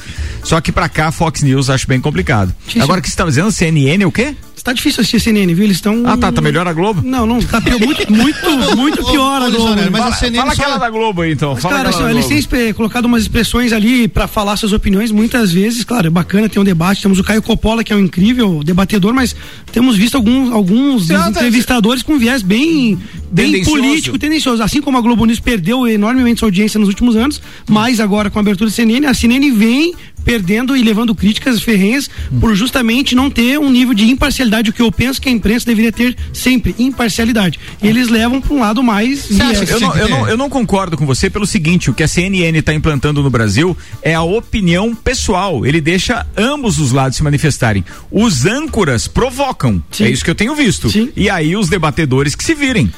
[0.42, 2.54] Só que para cá, Fox News acho bem complicado.
[2.80, 4.34] Agora que você está dizendo, CNN o quê?
[4.62, 5.64] Tá difícil assistir CNN, viu?
[5.64, 6.02] Eles estão.
[6.06, 6.32] Ah, tá.
[6.32, 7.02] Tá melhor a Globo?
[7.04, 7.40] Não, não.
[7.40, 9.76] Tá pior, muito, muito, muito pior a Globo.
[9.90, 10.62] mas fala, a CNN fala só...
[10.62, 11.52] aquela da Globo aí, então.
[11.54, 15.12] Mas, fala cara, assim, eles têm colocado umas expressões ali para falar suas opiniões.
[15.12, 17.02] Muitas vezes, claro, é bacana ter um debate.
[17.02, 19.36] Temos o Caio Coppola, que é um incrível debatedor, mas
[19.70, 22.98] temos visto alguns, alguns entrevistadores com viés bem,
[23.30, 23.80] bem tendencioso.
[23.80, 24.62] político, tendencioso.
[24.62, 28.38] Assim como a Globo News perdeu enormemente sua audiência nos últimos anos, mas agora com
[28.38, 29.94] a abertura do CNN, a CNN vem
[30.26, 32.40] perdendo e levando críticas ferrenhas hum.
[32.40, 35.64] por justamente não ter um nível de imparcialidade, o que eu penso que a imprensa
[35.64, 37.60] deveria ter sempre, imparcialidade.
[37.80, 39.30] E eles levam para um lado mais.
[39.30, 42.58] Eu não, eu, não, eu não concordo com você pelo seguinte: o que a CNN
[42.58, 45.64] está implantando no Brasil é a opinião pessoal.
[45.64, 47.84] Ele deixa ambos os lados se manifestarem.
[48.10, 49.82] Os âncoras provocam.
[49.92, 50.04] Sim.
[50.04, 50.90] É isso que eu tenho visto.
[50.90, 51.10] Sim.
[51.14, 52.90] E aí os debatedores que se virem.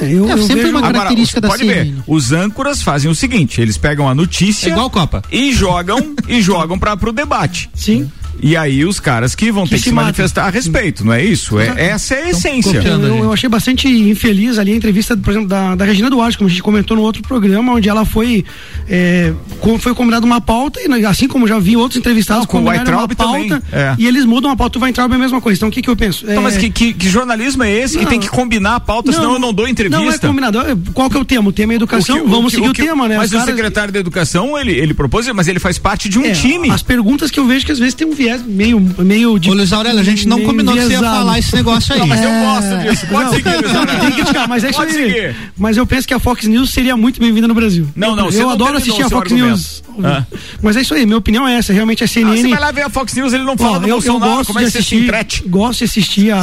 [0.00, 0.70] É, eu, é eu sempre vejo...
[0.70, 1.90] uma característica Agora, da pode CNN.
[1.96, 5.22] ver, os âncoras fazem o seguinte, eles pegam a notícia é igual Copa.
[5.30, 7.68] e jogam e jogam para pro debate.
[7.74, 8.10] Sim.
[8.40, 11.24] E aí os caras que vão que ter que se, manifestar a respeito, não é
[11.24, 11.58] isso?
[11.58, 12.78] É, essa é a essência.
[12.78, 16.48] Eu, eu, achei bastante infeliz ali a entrevista, por exemplo, da, da Regina Duarte, como
[16.48, 18.44] a gente comentou no outro programa, onde ela foi
[18.88, 19.32] é,
[19.78, 23.62] foi combinada uma pauta, e assim como já vi outros entrevistados com o uma pauta,
[23.72, 23.94] é.
[23.98, 25.58] e eles mudam a pauta, o Weintraub é a mesma coisa.
[25.58, 26.24] Então o que, que eu penso?
[26.28, 29.10] Então, mas que, que, que, jornalismo é esse não, que tem que combinar a pauta,
[29.10, 30.02] não, senão eu não dou entrevista?
[30.04, 30.58] Não é combinado.
[30.92, 31.48] Qual que é o tema?
[31.48, 33.16] O tema é educação, o que, vamos o seguir o, tema, né?
[33.16, 33.54] Mas Os o caras...
[33.54, 36.70] secretário da educação, ele, ele propôs, mas ele faz parte de um é, time.
[36.70, 39.50] As perguntas que eu vejo que às vezes tem um viés meio meio de.
[39.50, 42.00] Ô, Luiz Aurélio, a gente não combinou que você ia falar esse negócio aí.
[42.00, 43.06] Não, mas eu gosto disso.
[43.06, 44.00] Pode não, seguir, Luiz Aurélio.
[44.00, 45.34] Tem que criticar, mas é isso aí.
[45.56, 47.88] Mas eu penso que a Fox News seria muito bem-vinda no Brasil.
[47.96, 49.82] Não, não, Eu adoro assistir a Fox News.
[50.02, 50.24] Ah.
[50.62, 51.72] Mas é isso aí, minha opinião é essa.
[51.72, 52.32] Realmente a CNN.
[52.32, 54.24] Ah, você vai lá ver a Fox News, ele não fala Ó, do eu, Bolsonaro,
[54.24, 55.10] eu gosto como é de assistir,
[55.46, 56.42] Gosto de assistir a.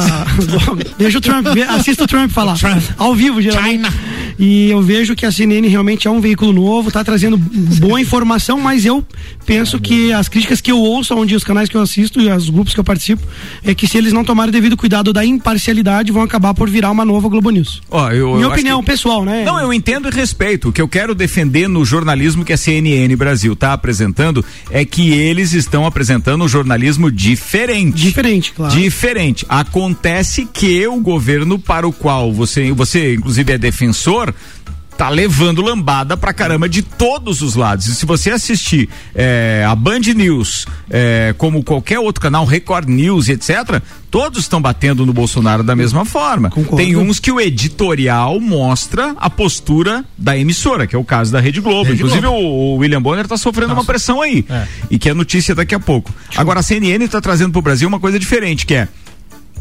[0.98, 2.56] Deixa o Trump, assista o Trump falar.
[2.56, 2.82] Trump.
[2.96, 3.72] Ao vivo, geralmente.
[3.72, 3.92] China.
[4.42, 8.58] E eu vejo que a CNN realmente é um veículo novo, está trazendo boa informação,
[8.58, 9.04] mas eu
[9.44, 12.48] penso que as críticas que eu ouço, onde os canais que eu assisto e os
[12.48, 13.22] grupos que eu participo,
[13.62, 17.04] é que se eles não tomarem devido cuidado da imparcialidade, vão acabar por virar uma
[17.04, 17.82] nova Globo News.
[17.90, 19.44] Ó, eu, Minha eu opinião que- pessoal, né?
[19.44, 20.70] Não, eu entendo e respeito.
[20.70, 25.10] O que eu quero defender no jornalismo que a CNN Brasil está apresentando é que
[25.12, 27.96] eles estão apresentando um jornalismo diferente.
[28.04, 28.74] Diferente, claro.
[28.74, 29.44] Diferente.
[29.48, 34.29] Acontece que o governo para o qual você, você inclusive é defensor,
[35.00, 37.86] tá levando lambada pra caramba de todos os lados.
[37.88, 43.30] E se você assistir eh, a Band News, eh, como qualquer outro canal, Record News
[43.30, 46.50] etc., todos estão batendo no Bolsonaro da mesma forma.
[46.50, 46.84] Concordo.
[46.84, 51.40] Tem uns que o editorial mostra a postura da emissora, que é o caso da
[51.40, 51.84] Rede Globo.
[51.84, 52.36] Rede Inclusive Globo.
[52.36, 54.44] O, o William Bonner está sofrendo uma pressão aí.
[54.50, 54.66] É.
[54.90, 56.12] E que é notícia daqui a pouco.
[56.36, 58.86] Agora a CNN está trazendo para o Brasil uma coisa diferente, que é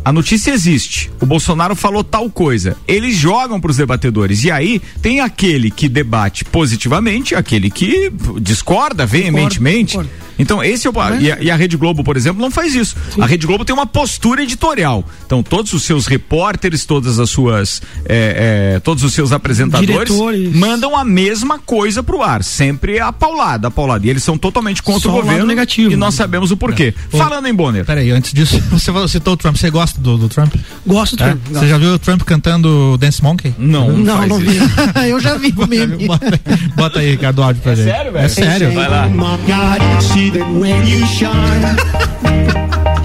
[0.04, 1.12] a notícia existe.
[1.20, 2.78] O Bolsonaro falou tal coisa.
[2.88, 4.44] Eles jogam para os debatedores.
[4.44, 9.96] E aí tem aquele que debate positivamente, aquele que discorda veementemente.
[9.96, 10.30] concordo.
[10.40, 10.94] Então, esse é o.
[11.20, 12.96] E a, e a Rede Globo, por exemplo, não faz isso.
[13.20, 15.04] A Rede Globo tem uma postura editorial.
[15.26, 17.82] Então, todos os seus repórteres, todas as suas.
[18.06, 20.56] é, é, todos os seus apresentadores Diretores.
[20.56, 22.42] mandam a mesma coisa pro ar.
[22.42, 24.08] Sempre a paulada, a paulada.
[24.08, 25.46] E eles são totalmente contra Só o governo.
[25.46, 25.92] negativo.
[25.92, 26.94] E nós sabemos o porquê.
[27.12, 27.84] Ô, Falando em Bonner.
[27.84, 29.58] Peraí, antes disso, você citou o Trump.
[29.58, 30.54] Você gosta do, do Trump?
[30.86, 31.28] Gosto do É?
[31.28, 31.68] Trump, Você gosto.
[31.68, 33.54] já viu o Trump cantando Dance Monkey?
[33.58, 34.52] Não, Não, faz não isso.
[34.52, 35.08] vi.
[35.10, 36.08] eu já vi o meme.
[36.08, 37.86] Bota aí, bota aí, Ricardo, áudio pra gente.
[37.90, 38.26] sério, velho?
[38.26, 38.72] É sério.
[38.74, 39.08] Vai lá.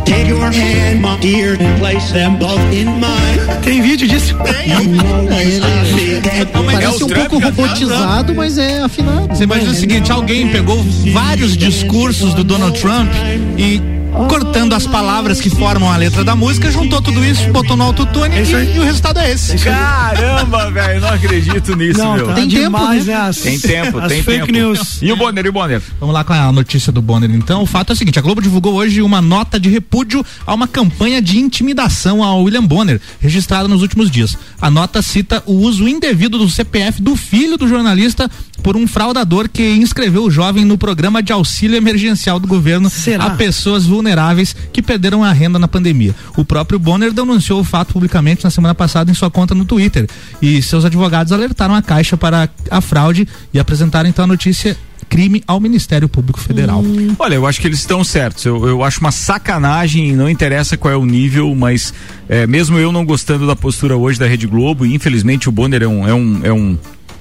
[0.05, 3.63] Take your hand, my dear, and place them both in mine.
[3.63, 4.35] Tem vídeo disso?
[4.45, 4.99] É, ele-
[6.71, 9.29] Parece o um Trump pouco robotizado, mas é afinado.
[9.29, 13.11] Você imagina o seguinte, alguém pegou vários discursos do Donald Trump
[13.57, 13.81] e
[14.29, 18.37] cortando as palavras que formam a letra da música, juntou tudo isso, botou no autotune
[18.37, 18.45] aí.
[18.45, 19.57] e, e o resultado é esse.
[19.59, 22.27] Caramba, velho, não acredito nisso, Não, meu.
[22.29, 23.15] tá Tem tempo, demais, né?
[23.15, 23.21] né?
[23.21, 24.53] As, Tem tempo, as tem fake tempo.
[24.53, 24.99] news.
[25.03, 25.83] E o Bonner, e o Bonner?
[25.99, 27.31] Vamos lá com a notícia do Bonner.
[27.31, 30.55] Então, o fato é o seguinte: a Globo divulgou hoje uma nota de repúdio a
[30.55, 34.37] uma campanha de intimidação ao William Bonner, registrada nos últimos dias.
[34.61, 38.31] A nota cita o uso indevido do CPF do filho do jornalista
[38.65, 43.27] por um fraudador que inscreveu o jovem no programa de auxílio emergencial do governo Será?
[43.27, 46.15] a pessoas vulneráveis que perderam a renda na pandemia.
[46.35, 50.09] O próprio Bonner denunciou o fato publicamente na semana passada em sua conta no Twitter.
[50.41, 54.75] E seus advogados alertaram a Caixa para a fraude e apresentaram então a notícia
[55.11, 56.83] crime ao Ministério Público Federal.
[57.19, 58.47] Olha, eu acho que eles estão certos.
[58.47, 61.93] Eu, eu acho uma sacanagem, não interessa qual é o nível, mas
[62.31, 65.83] é, mesmo eu não gostando da postura hoje da Rede Globo, e infelizmente o Bonner
[65.83, 66.09] é um.
[66.09, 66.79] É um, é um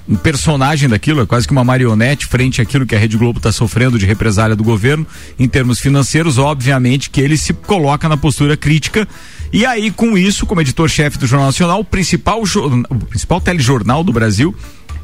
[0.08, 3.50] um personagem daquilo, é quase que uma marionete frente àquilo que a Rede Globo está
[3.50, 5.06] sofrendo de represália do governo.
[5.38, 9.08] Em termos financeiros, obviamente que ele se coloca na postura crítica.
[9.52, 14.12] E aí com isso, como editor-chefe do Jornal Nacional, o principal, o principal telejornal do
[14.12, 14.54] Brasil,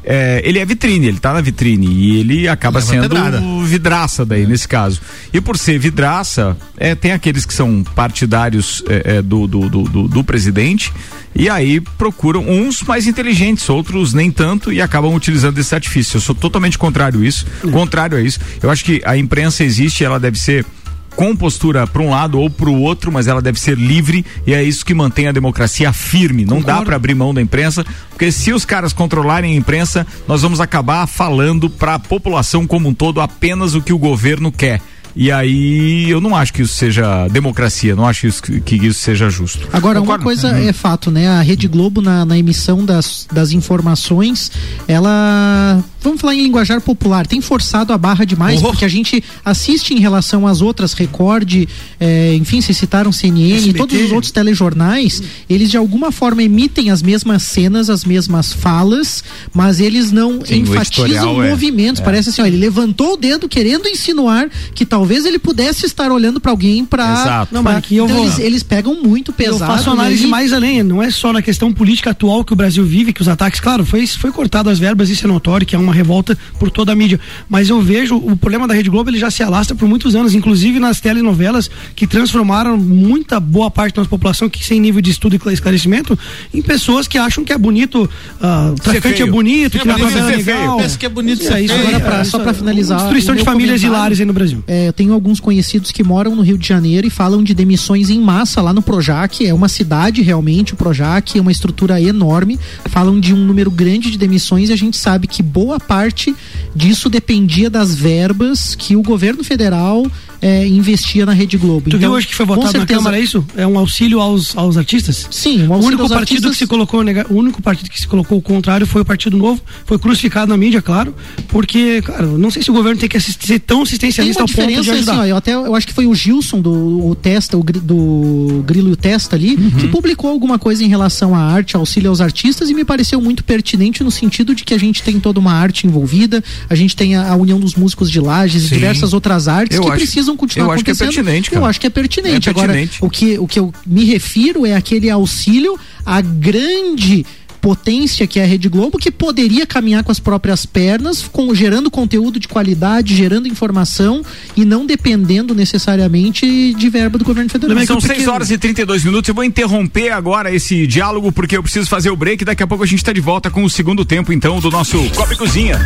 [0.03, 3.41] é, ele é vitrine, ele tá na vitrine e ele acaba Leva sendo pedrada.
[3.63, 4.99] vidraça daí nesse caso.
[5.33, 9.83] E por ser vidraça, é, tem aqueles que são partidários é, é, do, do, do,
[9.83, 10.91] do- do presidente
[11.35, 16.17] e aí procuram uns mais inteligentes, outros nem tanto e acabam utilizando esse artifício.
[16.17, 18.39] Eu sou totalmente contrário a isso, contrário a isso.
[18.61, 20.65] Eu acho que a imprensa existe, ela deve ser
[21.15, 24.53] com postura para um lado ou para o outro, mas ela deve ser livre e
[24.53, 26.45] é isso que mantém a democracia firme.
[26.45, 26.85] Não dá Concordo.
[26.85, 31.05] para abrir mão da imprensa, porque se os caras controlarem a imprensa, nós vamos acabar
[31.07, 34.81] falando para a população como um todo apenas o que o governo quer.
[35.13, 39.29] E aí eu não acho que isso seja democracia, não acho isso, que, isso seja
[39.29, 39.67] justo.
[39.73, 40.23] Agora, uma Concorda?
[40.23, 40.69] coisa Uhum.
[40.69, 41.27] é fato, né?
[41.27, 44.49] A Rede Globo, na, na emissão das, das informações,
[44.87, 45.83] ela.
[46.03, 48.67] Vamos falar em linguajar popular, tem forçado a barra demais, Oh.
[48.69, 51.65] porque a gente assiste em relação às outras, Record,
[51.99, 53.77] eh, enfim, se citaram CNN, SBT.
[53.77, 59.23] todos os outros telejornais, eles de alguma forma emitem as mesmas cenas, as mesmas falas,
[59.53, 62.01] mas eles não Sim, o enfatizam editorial é- movimentos.
[62.01, 62.03] é.
[62.03, 66.39] Parece assim, ó, ele levantou o dedo querendo insinuar que talvez ele pudesse estar olhando
[66.39, 67.11] para alguém para.
[67.11, 67.53] Exato.
[67.53, 69.71] Não, mas aqui eu então vou- eles, eles pegam muito Eu pesado.
[69.71, 72.55] faço e análise aí- mais além, não é só na questão política atual que o
[72.55, 75.75] Brasil vive, que os ataques, claro, foi, foi cortado as verbas, isso é notório, que
[75.75, 77.19] é uma revolta por toda a mídia.
[77.49, 80.33] Mas eu vejo o problema da Rede Globo, ele já se alastra por muitos anos,
[80.33, 85.11] inclusive nas telenovelas que transformaram muita boa parte da nossa população que sem nível de
[85.11, 86.17] estudo e esclarecimento
[86.53, 90.31] em pessoas que acham que é bonito, o traficante é bonito, que na bonito favela
[90.33, 90.77] é legal.
[90.77, 93.79] Pensa que é bonito aí, isso Agora, pra- é, só é finalizar, Destruição de famílias
[93.81, 94.63] comentário- hilárias aí no Brasil.
[94.67, 98.09] É, eu tenho alguns conhecidos que moram no Rio de Janeiro e falam de demissões
[98.09, 99.45] em massa lá no Projac.
[99.45, 102.59] É uma cidade realmente, o Projac é uma estrutura enorme.
[102.89, 106.35] Falam de um número grande de demissões e a gente sabe que boa parte
[106.75, 110.05] disso dependia das verbas que o governo federal
[110.41, 111.81] é, investia na Rede Globo.
[111.89, 113.45] Tu então, viu hoje que foi votado na certeza- Câmara isso?
[113.55, 115.27] É um auxílio aos, aos artistas?
[115.29, 117.89] Sim, um O auxílio único aos partido artistas- que se colocou, nega- o único partido
[117.89, 121.13] que se colocou o contrário foi o Partido Novo, foi crucificado na mídia, claro,
[121.47, 124.75] porque, cara, não sei se o governo tem que ser tão assistencialista ao ponto de
[124.75, 125.11] diferença, ajudar.
[125.13, 126.71] assim, ó, eu até eu acho que foi o Gilson do
[127.07, 129.71] o Testa, o, do Grilo e o Testa ali, Uhum.
[129.71, 133.43] que publicou alguma coisa em relação à arte, auxílio aos artistas e me pareceu muito
[133.43, 137.15] pertinente no sentido de que a gente tem toda uma arte envolvida, a gente tem
[137.15, 138.75] a, a união dos músicos de lajes e Sim.
[138.75, 141.15] diversas outras artes Eu que acho- precisam continuar eu acho que é acontecendo.
[141.25, 141.69] pertinente, Eu cara.
[141.69, 142.49] acho que é pertinente.
[142.49, 142.97] É pertinente.
[142.97, 147.25] Agora, o que, o que eu me refiro é aquele auxílio à grande
[147.61, 151.91] potência que é a Rede Globo, que poderia caminhar com as próprias pernas, com, gerando
[151.91, 154.23] conteúdo de qualidade, gerando informação
[154.57, 157.85] e não dependendo necessariamente de verba do governo federal.
[157.85, 159.29] São 6 horas e 32 minutos.
[159.29, 162.43] Eu vou interromper agora esse diálogo porque eu preciso fazer o break.
[162.43, 164.97] Daqui a pouco a gente está de volta com o segundo tempo, então, do nosso
[165.11, 165.79] Copa e Cozinha.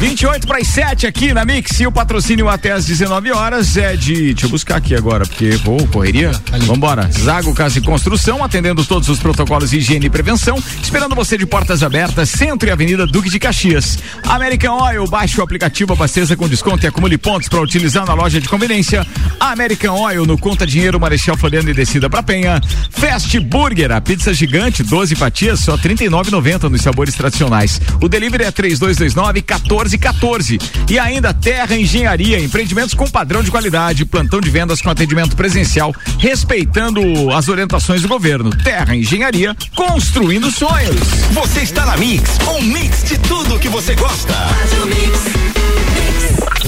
[0.00, 1.78] 28 para as 7 aqui na Mix.
[1.80, 4.32] E o patrocínio até às 19 horas é de.
[4.32, 6.32] Deixa eu buscar aqui agora, porque, pô, correria.
[6.66, 7.10] Vambora.
[7.12, 10.62] Zago Casa e Construção, atendendo todos os protocolos de higiene e prevenção.
[11.02, 13.98] Esperando você de portas abertas, Centro e Avenida Duque de Caxias.
[14.22, 18.40] American Oil, baixe o aplicativo, abasteça com desconto e acumule pontos para utilizar na loja
[18.40, 19.04] de conveniência.
[19.40, 22.60] American Oil no Conta Dinheiro, Marechal Floriano e descida pra Penha.
[22.90, 27.80] Fast Burger, a pizza gigante, 12 fatias, só R$ 39,90 nos sabores tradicionais.
[28.00, 30.62] O delivery é 3229-1414.
[30.88, 35.92] E ainda Terra Engenharia, empreendimentos com padrão de qualidade, plantão de vendas com atendimento presencial,
[36.20, 38.50] respeitando as orientações do governo.
[38.50, 40.91] Terra Engenharia, construindo sonhos.
[41.32, 44.34] Você está na Mix, um mix de tudo que você gosta.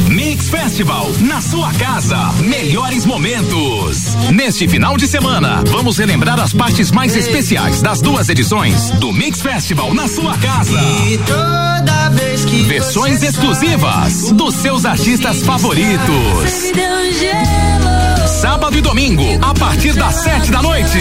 [0.08, 4.14] Mix Festival, na sua casa, melhores momentos.
[4.32, 9.42] Neste final de semana, vamos relembrar as partes mais especiais das duas edições do Mix
[9.42, 10.78] Festival na sua casa.
[12.66, 16.72] Versões exclusivas dos seus artistas favoritos.
[18.40, 20.98] Sábado e domingo, a partir das sete da noite.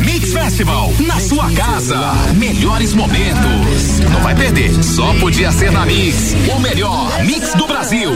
[0.00, 1.98] Mix Festival, na sua casa.
[2.34, 4.00] Melhores momentos.
[4.10, 6.34] Não vai perder, só podia ser na Mix.
[6.54, 8.10] O melhor Mix do Brasil.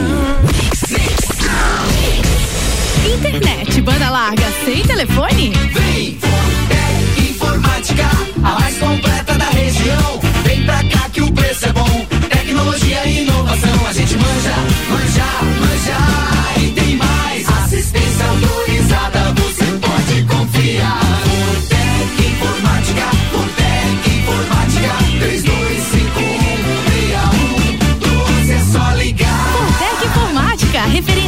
[3.05, 5.51] Internet, banda larga, sem telefone?
[5.73, 8.09] Vem, Fortec Informática,
[8.43, 10.19] a mais completa da região.
[10.43, 12.05] Vem pra cá que o preço é bom.
[12.29, 14.55] Tecnologia e inovação, a gente manja,
[14.89, 15.25] manja,
[15.59, 15.97] manja.
[16.59, 17.16] E tem mais,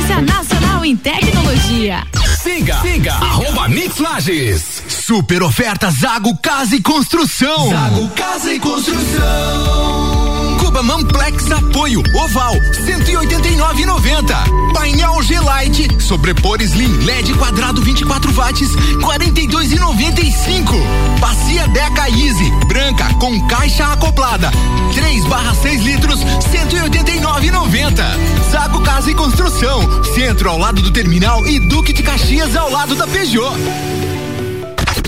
[0.09, 2.03] referência nacional em tecnologia.
[2.41, 4.83] Siga, siga, arroba Mix Lages.
[4.87, 7.69] Super oferta Zago Casa e Construção.
[7.69, 10.28] Zago Casa e Construção.
[10.69, 14.71] Cuba Mamplex Apoio Oval 189,90.
[14.71, 18.69] Painel G-Lite Sobrepor Slim LED quadrado 24 watts
[19.01, 20.75] 42,95.
[21.19, 24.51] Bacia Deca Easy branca com caixa acoplada
[24.93, 28.51] 3 barra 6 litros 189,90.
[28.51, 32.93] Zago Casa e Construção Centro ao lado do terminal e Duque de Caxias ao lado
[32.93, 33.57] da Peugeot.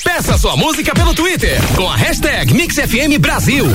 [0.04, 3.67] Peça sua música pelo Twitter com a hashtag MixFM Brasil.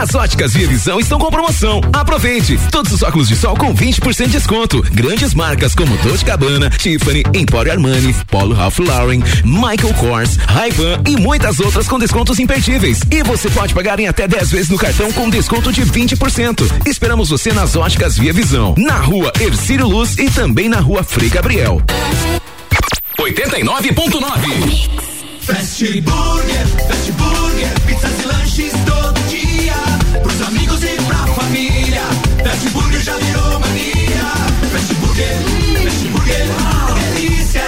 [0.00, 1.78] As óticas Via Visão estão com promoção.
[1.92, 2.58] Aproveite!
[2.70, 4.80] Todos os óculos de sol com 20% de desconto.
[4.92, 11.18] Grandes marcas como Dolce Gabbana, Tiffany, Emporio Armani, Polo Ralph Lauren, Michael Kors, Ray-Ban e
[11.18, 13.00] muitas outras com descontos imperdíveis.
[13.10, 16.86] E você pode pagar em até 10 vezes no cartão com desconto de 20%.
[16.86, 21.28] Esperamos você nas óticas Via Visão, na rua Ercílio Luz e também na rua Frei
[21.28, 21.82] Gabriel.
[23.18, 25.10] 89.9
[25.42, 29.29] Fast Burger, Fast Burger, pizzas e lanches todo dia.
[30.22, 32.02] Pros amigos e pra família.
[32.44, 34.32] Fast Burger já virou mania.
[34.72, 35.36] Fast Burger,
[35.84, 36.46] Fast Burger,
[37.14, 37.62] delícia,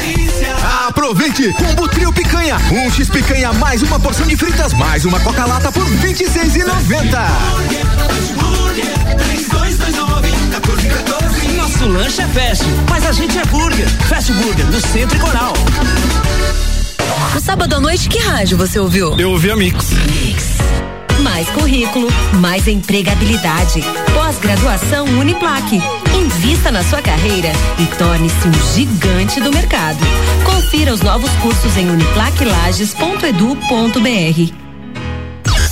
[0.00, 0.54] delícia.
[0.88, 1.52] Aproveite!
[1.52, 2.56] Combo Trio Picanha.
[2.72, 6.64] Um X Picanha mais uma porção de fritas mais uma Coca-Lata por R$ 26,90.
[8.08, 11.48] Fast Burger, 3229, 1414.
[11.56, 13.88] Nosso lanche é fast, mas a gente é burger.
[14.08, 15.52] Fast Burger, no Centro e Coral.
[17.34, 19.18] No sábado à noite, que rádio você ouviu?
[19.18, 19.88] Eu ouvi a Mix.
[21.24, 22.06] Mais currículo,
[22.38, 23.82] mais empregabilidade.
[24.12, 25.80] Pós-graduação Uniplaque.
[26.14, 30.00] Invista na sua carreira e torne-se um gigante do mercado.
[30.44, 34.52] Confira os novos cursos em uniplaquelages.edu.br.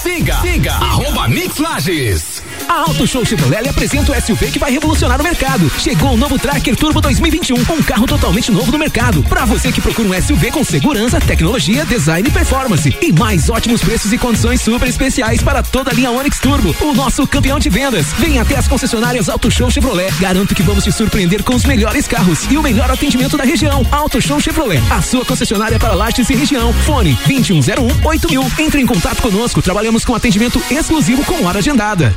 [0.03, 2.42] Siga, siga, arroba Mix Lages.
[2.73, 5.71] A Auto Show Chevrolet apresenta o SUV que vai revolucionar o mercado.
[5.79, 9.23] Chegou o novo Tracker Turbo 2021, um carro totalmente novo no mercado.
[9.25, 12.97] Para você que procura um SUV com segurança, tecnologia, design e performance.
[13.03, 16.95] E mais ótimos preços e condições super especiais para toda a linha Onix Turbo, o
[16.95, 18.07] nosso campeão de vendas.
[18.19, 20.11] Venha até as concessionárias Auto Show Chevrolet.
[20.19, 23.87] Garanto que vamos te surpreender com os melhores carros e o melhor atendimento da região.
[23.93, 26.73] Auto Show Chevrolet, a sua concessionária para Lages e região.
[26.73, 28.51] Fone 2101 8000.
[28.61, 29.61] Entre em contato conosco.
[29.61, 32.17] Trabalhamos com atendimento exclusivo com hora agendada.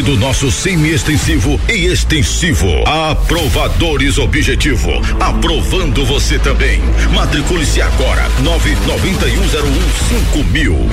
[0.00, 2.68] do nosso semi-extensivo e extensivo.
[2.86, 4.90] Aprovadores Objetivo.
[5.20, 6.80] Aprovando você também.
[7.12, 8.26] Matricule-se agora.
[8.42, 9.72] 99101
[10.32, 10.88] nove,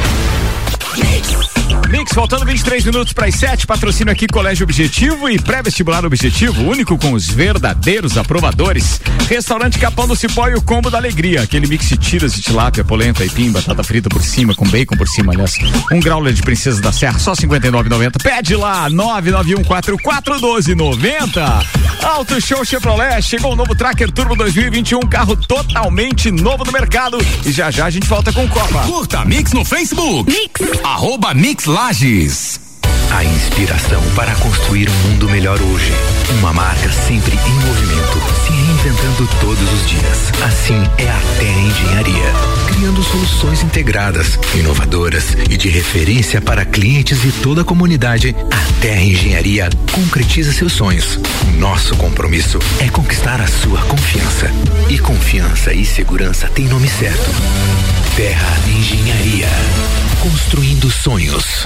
[0.89, 1.59] 5000.
[1.89, 6.97] Mix, faltando 23 minutos para as 7, patrocínio aqui Colégio Objetivo e pré-vestibular Objetivo, único
[6.97, 8.99] com os verdadeiros aprovadores.
[9.28, 12.84] Restaurante Capão do Cipó e o combo da alegria, aquele mix de tiras de tilápia,
[12.84, 15.53] polenta, aipim, batata frita por cima, com bacon por cima, aliás.
[15.91, 18.22] Um grauler de princesa da serra, só 59,90.
[18.22, 21.65] Pede lá, 991441290.
[22.03, 27.17] Auto Show Chevrolet, chegou o novo Tracker Turbo 2021, carro totalmente novo no mercado.
[27.45, 28.84] E já já a gente volta com Copa.
[28.84, 30.32] Curta Mix no Facebook.
[30.32, 30.61] Mix.
[30.84, 32.60] Arroba Mix Lages.
[33.12, 35.91] A inspiração para construir um mundo melhor hoje.
[36.39, 40.32] Uma marca sempre em movimento, se reinventando todos os dias.
[40.43, 42.34] Assim é a Terra Engenharia.
[42.74, 49.01] Criando soluções integradas, inovadoras e de referência para clientes e toda a comunidade, a Terra
[49.01, 51.20] Engenharia concretiza seus sonhos.
[51.57, 54.51] Nosso compromisso é conquistar a sua confiança.
[54.89, 57.30] E confiança e segurança têm nome certo.
[58.16, 60.09] Terra Engenharia.
[60.22, 61.65] Construindo sonhos.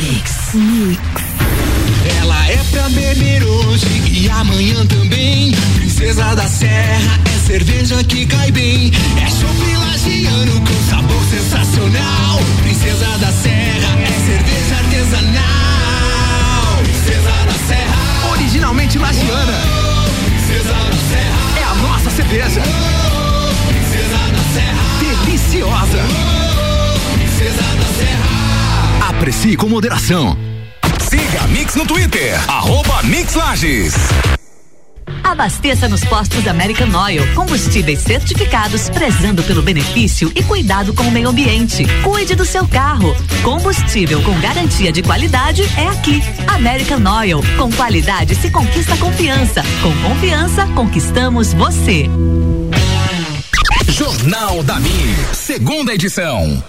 [0.00, 0.54] Mix.
[2.20, 5.52] Ela é pra beber hoje e amanhã também.
[5.74, 8.90] Princesa da Serra é cerveja que cai bem.
[9.22, 12.40] É chopp lagiano com sabor sensacional.
[12.62, 15.44] Princesa da Serra é cerveja artesanal.
[16.82, 18.30] Princesa da Serra.
[18.32, 19.60] Originalmente lagiana.
[20.26, 21.58] Princesa da Serra.
[21.58, 22.62] É a nossa cerveja.
[23.68, 24.82] Princesa da Serra.
[25.00, 26.33] Deliciosa.
[29.08, 30.36] Aprecie com moderação.
[31.08, 33.94] Siga a Mix no Twitter, arroba Mix Lages.
[35.22, 37.22] Abasteça nos postos American Oil.
[37.34, 41.84] Combustíveis certificados, prezando pelo benefício e cuidado com o meio ambiente.
[42.02, 43.14] Cuide do seu carro.
[43.42, 46.22] Combustível com garantia de qualidade é aqui.
[46.46, 47.40] American Oil.
[47.56, 49.62] Com qualidade se conquista confiança.
[49.82, 52.08] Com confiança, conquistamos você.
[53.88, 56.62] Jornal da Mi, segunda edição.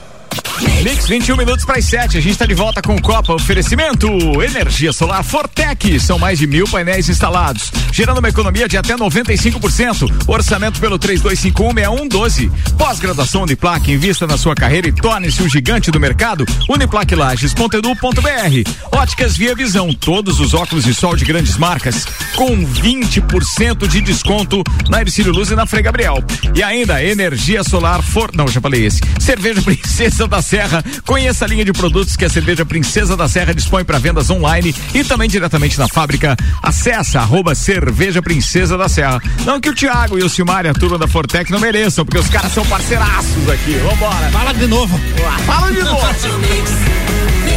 [0.84, 2.18] Mix 21 minutos para as 7.
[2.18, 3.34] A gente está de volta com Copa.
[3.34, 4.08] Oferecimento:
[4.42, 6.00] Energia Solar Fortec.
[6.00, 10.24] São mais de mil painéis instalados, gerando uma economia de até 95%.
[10.28, 12.52] Orçamento pelo 32516112.
[12.78, 13.92] Pós-graduação Uniplac.
[13.92, 16.46] Invista na sua carreira e torne-se um gigante do mercado.
[16.70, 18.72] Uniplaclages.edu.br.
[18.92, 19.94] Óticas Via Visão.
[19.94, 25.52] Todos os óculos de sol de grandes marcas com 20% de desconto na Ercílio Luz
[25.52, 26.24] e na Frei Gabriel.
[26.54, 28.30] E ainda Energia Solar For.
[28.34, 29.02] Não, já falei esse.
[29.20, 30.84] Cerveja Princesa da Serra.
[31.06, 34.74] Conheça a linha de produtos que a Cerveja Princesa da Serra dispõe para vendas online
[34.94, 36.38] e também diretamente na fábrica.
[36.62, 39.20] Acesse arroba Cerveja Princesa da Serra.
[39.44, 42.20] Não que o Thiago e o Silmar e a turma da Fortec não mereçam, porque
[42.20, 43.74] os caras são parceiraços aqui.
[43.74, 44.30] Vambora.
[44.32, 45.00] Fala de novo.
[45.46, 46.08] Fala de novo.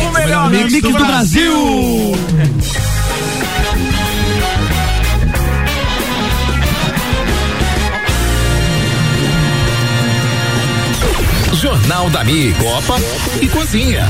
[0.09, 2.15] o melhor mix, mix do, do Brasil.
[11.61, 13.01] Jornal da Mi, Copa
[13.43, 14.07] e Cozinha.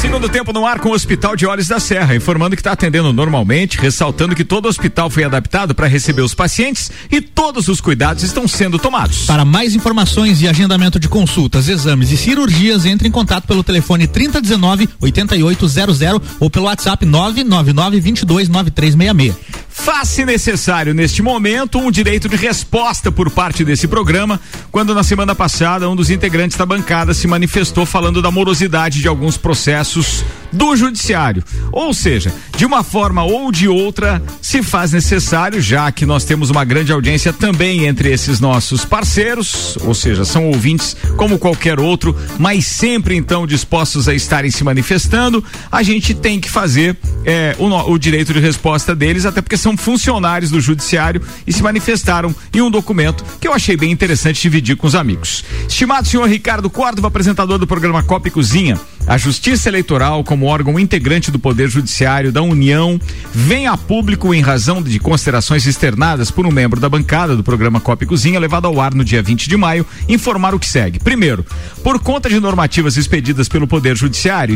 [0.00, 3.12] Segundo tempo no ar com o Hospital de Olhos da Serra, informando que está atendendo
[3.12, 8.22] normalmente, ressaltando que todo hospital foi adaptado para receber os pacientes e todos os cuidados
[8.22, 9.26] estão sendo tomados.
[9.26, 14.06] Para mais informações e agendamento de consultas, exames e cirurgias, entre em contato pelo telefone
[14.06, 16.00] 3019 8800
[16.40, 19.34] ou pelo WhatsApp 999 229366.
[19.82, 24.38] Faz-se necessário, neste momento, um direito de resposta por parte desse programa,
[24.70, 29.08] quando na semana passada um dos integrantes da bancada se manifestou falando da morosidade de
[29.08, 30.22] alguns processos
[30.52, 31.42] do judiciário.
[31.72, 36.50] Ou seja, de uma forma ou de outra, se faz necessário, já que nós temos
[36.50, 42.14] uma grande audiência também entre esses nossos parceiros, ou seja, são ouvintes como qualquer outro,
[42.38, 47.66] mas sempre então dispostos a estarem se manifestando, a gente tem que fazer é, o,
[47.92, 52.60] o direito de resposta deles, até porque são funcionários do judiciário e se manifestaram em
[52.60, 55.44] um documento que eu achei bem interessante dividir com os amigos.
[55.68, 60.78] Estimado senhor Ricardo Córdova, apresentador do programa Copa e Cozinha, a Justiça Eleitoral, como órgão
[60.78, 63.00] integrante do Poder Judiciário da União,
[63.32, 67.80] vem a público em razão de considerações externadas por um membro da bancada do programa
[67.80, 71.00] Copa e Cozinha, levado ao ar no dia 20 de maio, informar o que segue.
[71.00, 71.44] Primeiro,
[71.82, 74.54] por conta de normativas expedidas pelo Poder Judiciário,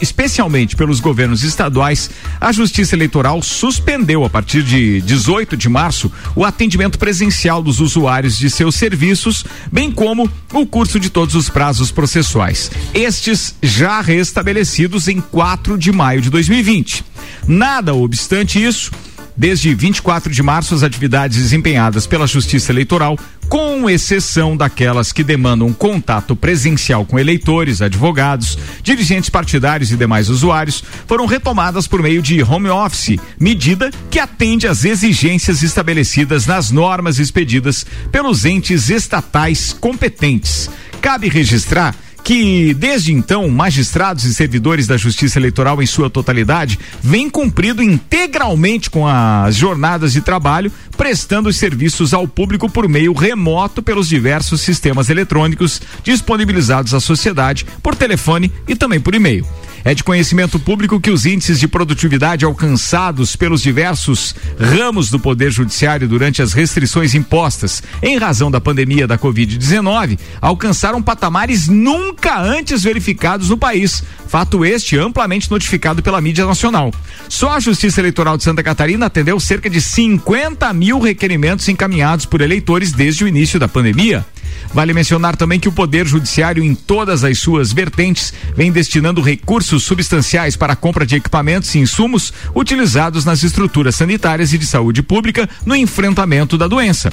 [0.00, 6.44] especialmente pelos governos estaduais, a Justiça Eleitoral suspendeu, a partir de 18 de março, o
[6.44, 11.92] atendimento presencial dos usuários de seus serviços, bem como o curso de todos os prazos
[11.92, 12.68] processuais.
[12.92, 17.04] Estes já restabelecidos em 4 de maio de 2020.
[17.46, 18.90] Nada obstante isso,
[19.36, 23.18] Desde 24 de março, as atividades desempenhadas pela Justiça Eleitoral,
[23.48, 30.84] com exceção daquelas que demandam contato presencial com eleitores, advogados, dirigentes partidários e demais usuários,
[31.06, 37.18] foram retomadas por meio de home office, medida que atende às exigências estabelecidas nas normas
[37.18, 40.70] expedidas pelos entes estatais competentes.
[41.00, 41.94] Cabe registrar
[42.24, 48.88] que desde então magistrados e servidores da Justiça Eleitoral em sua totalidade vêm cumprido integralmente
[48.88, 54.62] com as jornadas de trabalho, prestando os serviços ao público por meio remoto pelos diversos
[54.62, 59.46] sistemas eletrônicos disponibilizados à sociedade por telefone e também por e-mail.
[59.84, 65.50] É de conhecimento público que os índices de produtividade alcançados pelos diversos ramos do Poder
[65.50, 72.82] Judiciário durante as restrições impostas em razão da pandemia da Covid-19 alcançaram patamares nunca antes
[72.82, 74.02] verificados no país.
[74.26, 76.90] Fato este amplamente notificado pela mídia nacional.
[77.28, 82.40] Só a Justiça Eleitoral de Santa Catarina atendeu cerca de 50 mil requerimentos encaminhados por
[82.40, 84.24] eleitores desde o início da pandemia.
[84.72, 89.84] Vale mencionar também que o Poder Judiciário, em todas as suas vertentes, vem destinando recursos
[89.84, 95.02] substanciais para a compra de equipamentos e insumos utilizados nas estruturas sanitárias e de saúde
[95.02, 97.12] pública no enfrentamento da doença.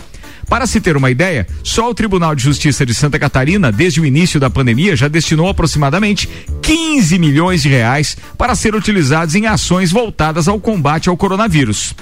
[0.49, 4.05] Para se ter uma ideia, só o Tribunal de Justiça de Santa Catarina, desde o
[4.05, 6.27] início da pandemia, já destinou aproximadamente
[6.61, 11.95] 15 milhões de reais para ser utilizados em ações voltadas ao combate ao coronavírus.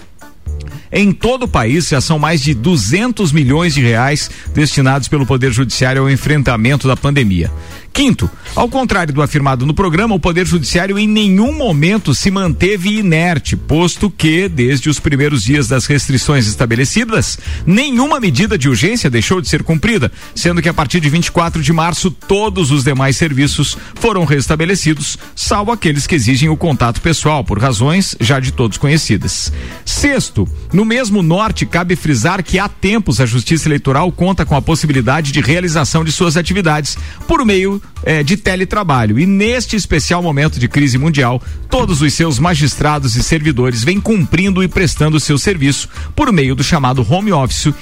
[0.92, 5.52] Em todo o país já são mais de 200 milhões de reais destinados pelo Poder
[5.52, 7.52] Judiciário ao enfrentamento da pandemia.
[7.94, 12.98] Quinto, ao contrário do afirmado no programa, o Poder Judiciário em nenhum momento se manteve
[12.98, 19.42] inerte, posto que, desde os primeiros dias das restrições estabelecidas, nenhuma medida de urgência deixou
[19.42, 23.78] de ser cumprida, sendo que a partir de 24 de março todos os demais serviços
[23.96, 29.52] foram restabelecidos, salvo aqueles que exigem o contato pessoal, por razões já de todos conhecidas.
[29.86, 34.62] Sexto, no mesmo norte, cabe frisar que há tempos a Justiça Eleitoral conta com a
[34.62, 39.20] possibilidade de realização de suas atividades por meio é, de teletrabalho.
[39.20, 44.64] E neste especial momento de crise mundial, todos os seus magistrados e servidores vêm cumprindo
[44.64, 47.74] e prestando seu serviço por meio do chamado home office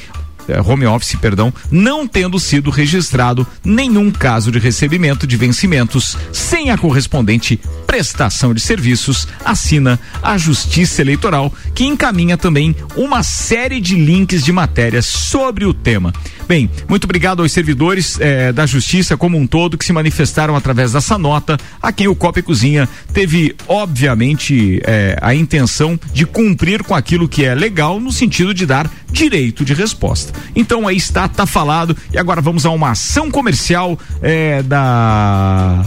[0.47, 6.71] é, home office, perdão, não tendo sido registrado nenhum caso de recebimento de vencimentos sem
[6.71, 13.95] a correspondente prestação de serviços, assina a Justiça Eleitoral, que encaminha também uma série de
[13.95, 16.13] links de matérias sobre o tema.
[16.47, 20.93] Bem, muito obrigado aos servidores eh, da Justiça como um todo que se manifestaram através
[20.93, 26.83] dessa nota, a quem o Copa e Cozinha teve, obviamente, eh, a intenção de cumprir
[26.83, 30.31] com aquilo que é legal no sentido de dar direito de resposta.
[30.55, 31.97] Então aí está, tá falado.
[32.13, 35.83] E agora vamos a uma ação comercial eh, da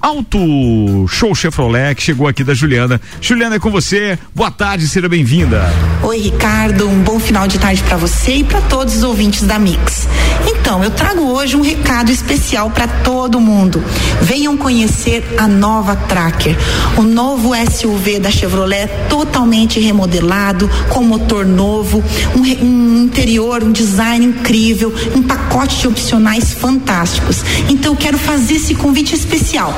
[0.00, 2.98] Auto Show Chevrolet, que chegou aqui da Juliana.
[3.20, 4.18] Juliana, é com você.
[4.34, 5.70] Boa tarde, seja bem-vinda.
[6.02, 6.88] Oi, Ricardo.
[6.88, 10.08] Um bom final de tarde para você e para todos os ouvintes da Mix.
[10.48, 13.84] Então, eu trago hoje um recado especial para todo mundo.
[14.22, 16.56] Venham conhecer a nova Tracker,
[16.96, 22.02] o novo SUV da Chevrolet totalmente remodelado, com motor novo,
[22.34, 27.44] um, um interior, um design incrível, um pacote de opcionais fantásticos.
[27.68, 29.74] Então, eu quero fazer esse convite especial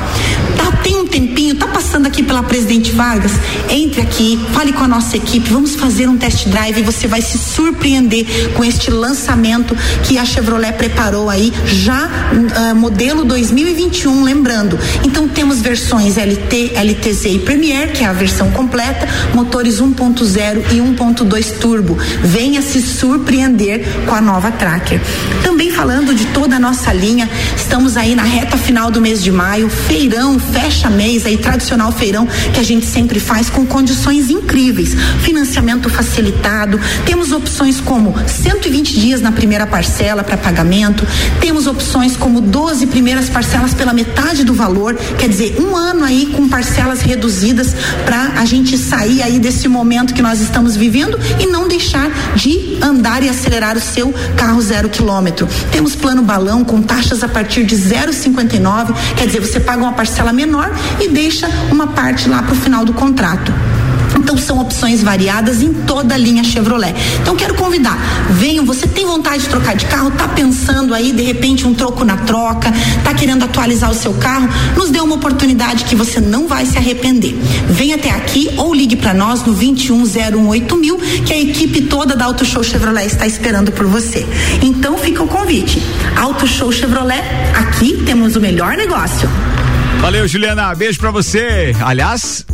[0.56, 3.32] Tá, tem um tempinho, tá passando aqui pela Presidente Vargas?
[3.70, 7.22] Entre aqui, fale com a nossa equipe, vamos fazer um test drive e você vai
[7.22, 14.78] se surpreender com este lançamento que a Chevrolet preparou aí, já uh, modelo 2021, lembrando.
[15.04, 20.76] Então temos versões LT, LTZ e Premier, que é a versão completa, motores 1.0 e
[20.76, 21.96] 1.2 turbo.
[22.22, 25.00] Venha se surpreender com a nova Tracker.
[25.42, 29.30] Também falando de toda a nossa linha, estamos aí na reta final do mês de
[29.30, 29.68] maio,
[30.02, 34.96] feirão, fecha mês aí, tradicional feirão que a gente sempre faz com condições incríveis.
[35.20, 41.06] Financiamento facilitado, temos opções como 120 dias na primeira parcela para pagamento,
[41.40, 46.26] temos opções como 12 primeiras parcelas pela metade do valor, quer dizer, um ano aí
[46.34, 47.72] com parcelas reduzidas
[48.04, 52.76] para a gente sair aí desse momento que nós estamos vivendo e não deixar de
[52.82, 55.46] andar e acelerar o seu carro zero quilômetro.
[55.70, 60.32] Temos plano balão com taxas a partir de 0,59, quer dizer, você paga uma parcela
[60.32, 60.70] menor
[61.00, 63.52] e deixa uma parte lá para o final do contrato.
[64.18, 66.94] Então são opções variadas em toda a linha Chevrolet.
[67.20, 67.98] Então quero convidar,
[68.30, 72.04] venham, você tem vontade de trocar de carro, tá pensando aí de repente um troco
[72.04, 72.72] na troca,
[73.02, 76.78] tá querendo atualizar o seu carro, nos dê uma oportunidade que você não vai se
[76.78, 77.36] arrepender.
[77.68, 82.26] Venha até aqui ou ligue para nós no 21018000 mil, que a equipe toda da
[82.26, 84.26] Auto Show Chevrolet está esperando por você.
[84.62, 85.82] Então fica o convite.
[86.16, 87.22] Auto Show Chevrolet,
[87.54, 89.28] aqui temos o melhor negócio.
[90.02, 90.74] Valeu, Juliana.
[90.74, 91.72] Beijo pra você.
[91.80, 92.44] Aliás,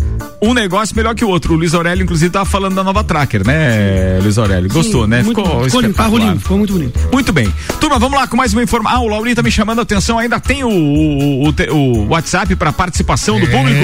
[0.40, 1.55] um negócio melhor que o outro.
[1.55, 4.68] O Luiz Aurélio, inclusive, tava falando da nova Tracker, né, Luiz Aurélio?
[4.70, 5.24] Gostou, Sim, né?
[5.24, 7.01] Ficou ficou lindo, ficou muito bonito.
[7.11, 7.51] Muito bem.
[7.80, 8.99] Turma, vamos lá com mais uma informação.
[8.99, 10.18] Ah, o Laurinho tá me chamando a atenção.
[10.18, 13.80] Ainda tem o, o, o, o WhatsApp para participação do público?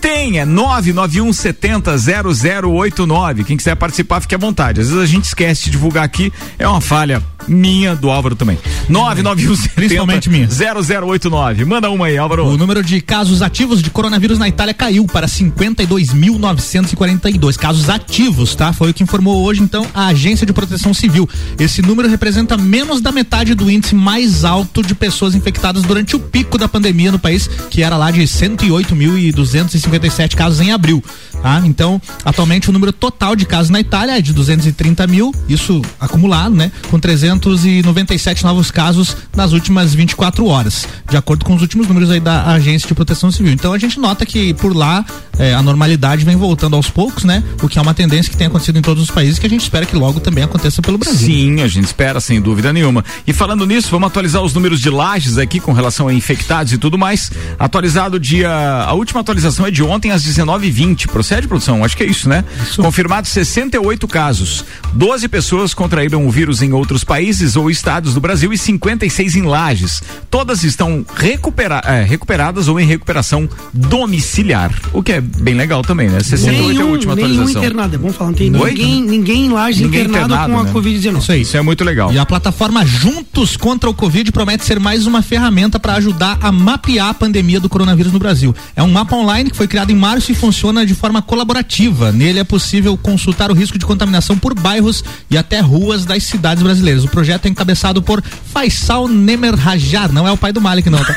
[0.00, 3.42] Tem, é 991 70 0089.
[3.42, 4.80] Quem quiser participar, fique à vontade.
[4.80, 6.32] Às vezes a gente esquece de divulgar aqui.
[6.56, 8.58] É uma falha minha, do Álvaro também.
[8.88, 10.48] 991 Principalmente minha.
[10.48, 11.64] 0089.
[11.64, 12.46] Manda uma aí, Álvaro.
[12.46, 18.72] O número de casos ativos de coronavírus na Itália caiu para 52.942 casos ativos, tá?
[18.72, 21.28] Foi o que informou hoje, então, a Agência de Proteção Civil.
[21.58, 26.20] Esse número representa menos da metade do índice mais alto de pessoas infectadas durante o
[26.20, 31.02] pico da pandemia no país, que era lá de 108.257 casos em abril.
[31.42, 31.62] Tá?
[31.64, 36.54] Então, atualmente o número total de casos na Itália é de 230 mil, isso acumulado,
[36.54, 36.72] né?
[36.90, 42.20] Com 397 novos casos nas últimas 24 horas, de acordo com os últimos números aí
[42.20, 43.52] da Agência de Proteção Civil.
[43.52, 45.04] Então a gente nota que por lá
[45.38, 47.42] eh, a normalidade vem voltando aos poucos, né?
[47.62, 49.62] O que é uma tendência que tem acontecido em todos os países que a gente
[49.62, 51.26] espera que logo também aconteça pelo Brasil.
[51.28, 53.04] Sim, a gente espera, sem dúvida nenhuma.
[53.26, 56.78] E falando nisso, vamos atualizar os números de lajes aqui com relação a infectados e
[56.78, 57.30] tudo mais.
[57.58, 58.50] Atualizado dia.
[58.50, 61.06] A última atualização é de ontem às 19h20.
[61.28, 61.84] Procede, produção?
[61.84, 62.42] Acho que é isso, né?
[62.62, 62.80] Isso.
[62.80, 64.64] Confirmados 68 casos.
[64.94, 69.42] 12 pessoas contraíram o vírus em outros países ou estados do Brasil e 56 em
[69.42, 70.02] lajes.
[70.30, 74.72] Todas estão recupera é, recuperadas ou em recuperação domiciliar.
[74.90, 76.18] O que é bem legal também, né?
[76.20, 77.46] 68 nenhum, é a última atualização.
[77.46, 78.30] Nenhum internado, é bom falar.
[78.30, 80.72] Não tem ninguém, ninguém em laje Ninguém internado, internado, com a né?
[80.72, 81.18] Covid-19.
[81.18, 81.42] Isso aí.
[81.42, 82.10] Isso é muito legal.
[82.10, 86.50] E a plataforma Juntos contra o Covid promete ser mais uma ferramenta para ajudar a
[86.50, 88.56] mapear a pandemia do coronavírus no Brasil.
[88.74, 92.12] É um mapa online que foi criado em março e funciona de forma colaborativa.
[92.12, 96.62] Nele é possível consultar o risco de contaminação por bairros e até ruas das cidades
[96.62, 97.04] brasileiras.
[97.04, 100.98] O projeto é encabeçado por Faisal Nemer Rajar, não é o pai do Malik não,
[101.04, 101.14] tá?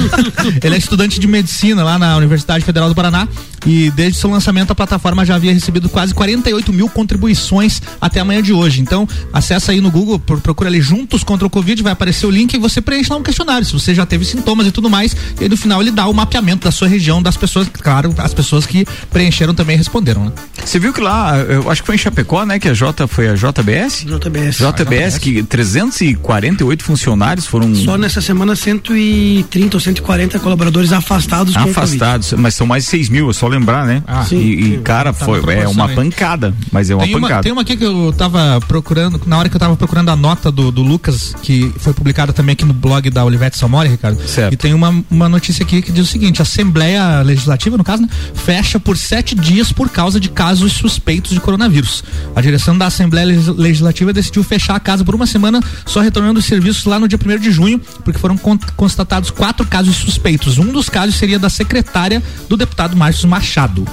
[0.62, 3.28] Ele é estudante de medicina lá na Universidade Federal do Paraná
[3.66, 8.42] e desde seu lançamento a plataforma já havia recebido quase 48 mil contribuições até amanhã
[8.42, 8.80] de hoje.
[8.80, 12.30] Então, acessa aí no Google, pro- procura ali Juntos contra o Covid, vai aparecer o
[12.30, 15.14] link e você preenche lá um questionário, se você já teve sintomas e tudo mais,
[15.40, 18.32] e aí no final ele dá o mapeamento da sua região, das pessoas, claro, as
[18.32, 20.32] pessoas que preencheram também responderam, né?
[20.64, 22.58] Você viu que lá, eu acho que foi em Chapecó, né?
[22.58, 24.04] Que a J foi a JBS?
[24.04, 24.56] JBS.
[24.58, 32.32] JBS, que 348 funcionários foram Só nessa semana 130 ou 140 colaboradores afastados com afastados,
[32.34, 34.02] mas são mais de 6 mil, é só lembrar, né?
[34.06, 34.38] Ah, e, sim.
[34.38, 35.94] e, cara, Tá foi, é uma aí.
[35.94, 37.42] pancada, mas é uma tem, uma, pancada.
[37.42, 40.50] tem uma aqui que eu tava procurando, na hora que eu tava procurando a nota
[40.52, 44.20] do, do Lucas, que foi publicada também aqui no blog da Olivete Samori, Ricardo.
[44.28, 44.52] Certo.
[44.52, 48.02] E tem uma, uma notícia aqui que diz o seguinte: a Assembleia Legislativa, no caso,
[48.02, 52.02] né, fecha por sete dias por causa de casos suspeitos de coronavírus.
[52.34, 56.38] A direção da Assembleia Legis- Legislativa decidiu fechar a casa por uma semana, só retornando
[56.40, 60.58] os serviços lá no dia 1 de junho, porque foram con- constatados quatro casos suspeitos.
[60.58, 63.86] Um dos casos seria da secretária do deputado Márcio Machado.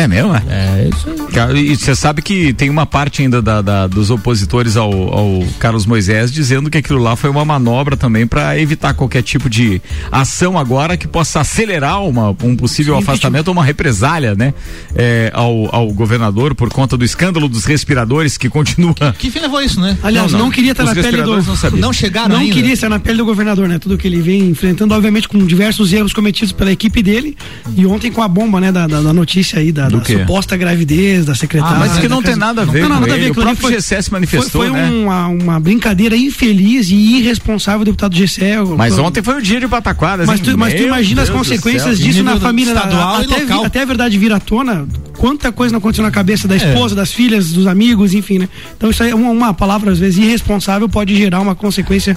[0.00, 0.32] É mesmo?
[0.34, 1.08] É, é isso
[1.50, 1.70] aí.
[1.72, 5.84] E você sabe que tem uma parte ainda da, da- dos opositores ao, ao Carlos
[5.86, 9.82] Moisés dizendo que aquilo lá foi uma manobra também para evitar qualquer tipo de
[10.12, 14.54] ação agora que possa acelerar uma, um possível Sim, afastamento ou uma represália, né?
[14.94, 18.94] é, ao, ao governador por conta do escândalo dos respiradores que continua.
[19.18, 19.98] Que fim levou isso, né?
[20.02, 21.34] Aliás, não, queria estar Os na pele do.
[21.34, 21.78] respiradores não.
[21.80, 22.54] Não chegaram Não ainda.
[22.54, 23.78] queria estar na pele do governador, né?
[23.80, 27.36] Tudo que ele vem enfrentando, obviamente, com diversos erros cometidos pela equipe dele.
[27.76, 28.70] E ontem com a bomba, né?
[28.70, 30.18] Da, da, da notícia aí, da, Do da quê?
[30.18, 31.76] suposta gravidez da secretária.
[31.76, 33.34] Ah, mas que não da tem nada a ver não, com nada a ver O
[33.34, 34.90] próprio GCE se manifestou, Foi, foi né?
[34.90, 38.42] uma, uma brincadeira infeliz e irresponsável do deputado GCE.
[38.76, 40.26] Mas ontem foi o dia de pataquadas.
[40.26, 42.06] Mas tu, mas tu imagina as Deus do consequências céu.
[42.06, 43.64] disso na família na- estadual e até, local.
[43.64, 44.86] até a verdade vir à tona.
[45.16, 46.58] Quanta coisa não aconteceu na cabeça da É.
[46.58, 48.48] esposa, das filhas, dos amigos, enfim, né?
[48.76, 52.16] Então isso aí é uma, uma palavra, às vezes, irresponsável, pode gerar uma consequência.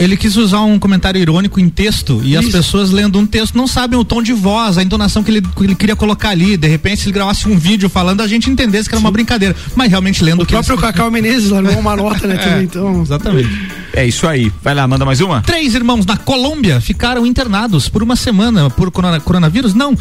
[0.00, 2.56] Ele quis usar um comentário irônico em texto e as Isso.
[2.56, 5.64] pessoas lendo um texto não sabem o tom de voz, a entonação que ele, que
[5.64, 6.56] ele queria colocar ali.
[6.56, 9.54] De repente, se ele gravasse um vídeo falando, a gente entendesse que era uma brincadeira.
[9.76, 10.82] Mas realmente lendo O o que próprio ele...
[10.82, 12.36] Cacau Menezes largou uma nota, né?
[12.42, 13.02] também, então.
[13.02, 13.50] Exatamente.
[13.92, 14.50] É isso aí.
[14.62, 15.42] Vai lá, manda mais uma.
[15.42, 19.74] Três irmãos na Colômbia ficaram internados por uma semana por corona- coronavírus?
[19.74, 19.96] Não.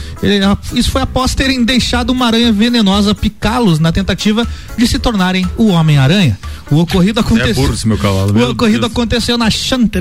[0.73, 5.67] Isso foi após terem deixado uma aranha venenosa picá-los na tentativa de se tornarem o
[5.67, 6.39] Homem-Aranha.
[6.69, 7.55] O ocorrido É aconteceu.
[7.55, 8.31] burro esse meu cavalo.
[8.31, 8.91] O meu ocorrido Deus.
[8.93, 9.49] aconteceu na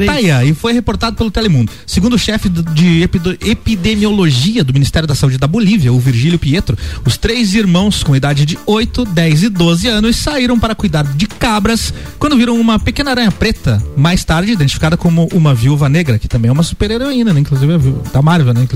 [0.06, 1.70] Chantaia e foi reportado pelo Telemundo.
[1.86, 3.02] Segundo o chefe de
[3.42, 8.44] epidemiologia do Ministério da Saúde da Bolívia, o Virgílio Pietro, os três irmãos com idade
[8.46, 13.10] de 8, 10 e 12 anos saíram para cuidar de cabras quando viram uma pequena
[13.10, 17.40] aranha preta, mais tarde identificada como uma viúva negra, que também é uma super-heroína, né?
[17.40, 17.78] Inclusive é
[18.12, 18.66] da Marvel, né?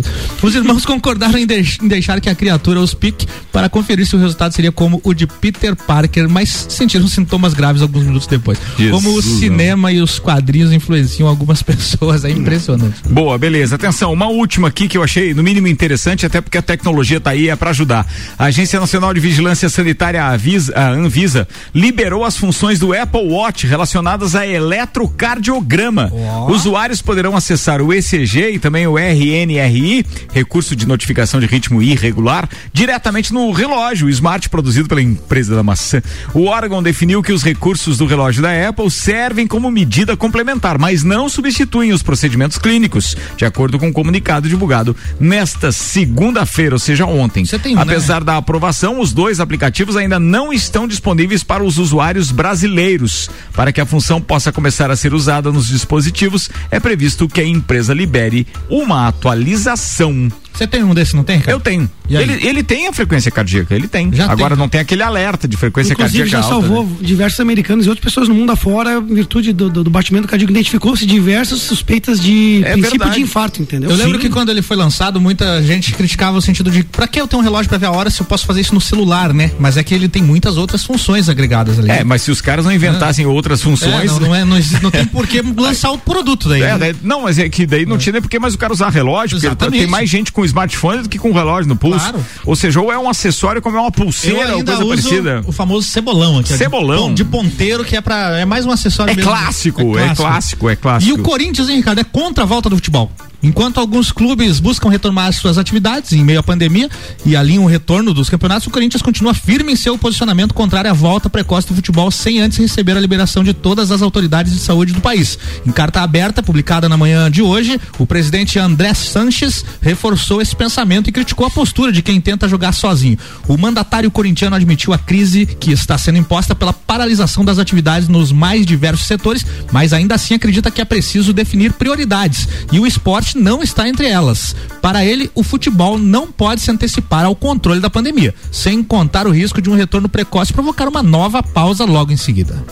[0.42, 4.16] Os irmãos concordaram em, deix- em deixar que a criatura os pique para conferir se
[4.16, 8.58] o resultado seria como o de Peter Parker, mas sentiram sintomas graves alguns minutos depois.
[8.78, 13.02] Jesus, como o cinema e os quadrinhos influenciam algumas pessoas, é impressionante.
[13.08, 13.74] Boa, beleza.
[13.76, 17.30] Atenção, uma última aqui que eu achei no mínimo interessante, até porque a tecnologia tá
[17.30, 18.06] aí é para ajudar.
[18.38, 23.28] A Agência Nacional de Vigilância Sanitária a Avisa- a Anvisa liberou as funções do Apple
[23.28, 26.10] Watch relacionadas a eletrocardiograma.
[26.48, 32.48] Usuários poderão acessar o ECG e também o RNRI, recurso de notificação de ritmo irregular,
[32.72, 36.02] diretamente no relógio smart produzido pela empresa da maçã.
[36.32, 41.02] O órgão definiu que os recursos do relógio da Apple servem como medida complementar, mas
[41.02, 47.06] não substituem os procedimentos clínicos, de acordo com o comunicado divulgado nesta segunda-feira, ou seja,
[47.06, 47.46] ontem.
[47.74, 53.30] um, Apesar da aprovação, os dois aplicativos ainda não estão disponíveis para os usuários brasileiros.
[53.54, 57.46] Para que a função possa começar a ser usada nos dispositivos, é previsto que a
[57.46, 60.30] empresa libere uma atualização.
[60.54, 61.42] Você tem um desse, não tem?
[61.46, 61.90] Eu tenho.
[62.08, 64.12] Ele, ele tem a frequência cardíaca, ele tem.
[64.12, 64.58] Já Agora tem.
[64.58, 66.66] não tem aquele alerta de frequência Inclusive cardíaca já alta.
[66.68, 66.96] salvou né?
[67.00, 70.52] diversos americanos e outras pessoas no mundo afora em virtude do, do, do batimento cardíaco.
[70.52, 73.14] Identificou-se diversas suspeitas de É princípio verdade.
[73.16, 73.90] de infarto, entendeu?
[73.90, 74.20] Eu lembro Sim.
[74.20, 77.40] que quando ele foi lançado, muita gente criticava o sentido de pra que eu tenho
[77.40, 79.50] um relógio pra ver a hora se eu posso fazer isso no celular, né?
[79.58, 81.90] Mas é que ele tem muitas outras funções agregadas ali.
[81.90, 84.04] É, mas se os caras não inventassem outras funções.
[84.04, 86.62] É, não, não é, não, não tem por que lançar o produto daí.
[86.62, 86.94] É, né?
[87.02, 89.46] não, mas é que daí não tinha nem porque mais o cara usar relógio, porque
[89.46, 89.78] Exatamente.
[89.80, 91.98] tem mais gente com smartphone do que com relógio no pulso.
[92.00, 92.24] Claro.
[92.46, 95.42] Ou seja, ou é um acessório como é uma pulseira ou coisa parecida.
[95.46, 96.52] o famoso cebolão aqui.
[96.52, 97.08] de Cebolão?
[97.08, 99.30] pon- De, ponteiro, que é para é mais um acessório É mesmo.
[99.30, 101.16] clássico, é clássico, é clássico.
[101.16, 103.10] E o Corinthians, hein, Ricardo, é contra a volta do futebol.
[103.44, 106.88] Enquanto alguns clubes buscam retomar suas atividades em meio à pandemia
[107.26, 110.94] e alinham o retorno dos campeonatos, o Corinthians continua firme em seu posicionamento contrário à
[110.94, 114.94] volta precoce do futebol sem antes receber a liberação de todas as autoridades de saúde
[114.94, 115.38] do país.
[115.66, 121.10] Em carta aberta, publicada na manhã de hoje, o presidente André Sanches reforçou esse pensamento
[121.10, 123.18] e criticou a postura de quem tenta jogar sozinho.
[123.46, 128.32] O mandatário corintiano admitiu a crise que está sendo imposta pela paralisação das atividades nos
[128.32, 133.33] mais diversos setores, mas ainda assim acredita que é preciso definir prioridades e o esporte
[133.34, 134.54] não está entre elas.
[134.80, 139.32] Para ele, o futebol não pode se antecipar ao controle da pandemia, sem contar o
[139.32, 142.64] risco de um retorno precoce provocar uma nova pausa logo em seguida.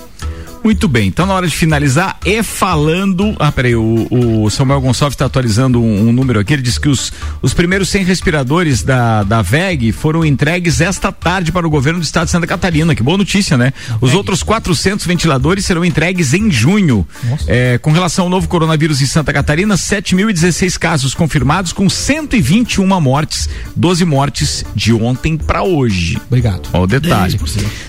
[0.65, 3.35] Muito bem, então na hora de finalizar, e falando.
[3.39, 6.53] Ah, peraí, o, o Samuel Gonçalves está atualizando um, um número aqui.
[6.53, 11.51] Ele diz que os, os primeiros 100 respiradores da, da VEG foram entregues esta tarde
[11.51, 12.95] para o governo do estado de Santa Catarina.
[12.95, 13.73] Que boa notícia, né?
[14.01, 17.07] Os outros 400 ventiladores serão entregues em junho.
[17.49, 23.49] É, com relação ao novo coronavírus em Santa Catarina, 7.016 casos confirmados, com 121 mortes,
[23.75, 26.21] 12 mortes de ontem para hoje.
[26.27, 26.69] Obrigado.
[26.73, 27.41] Ó, o detalhe.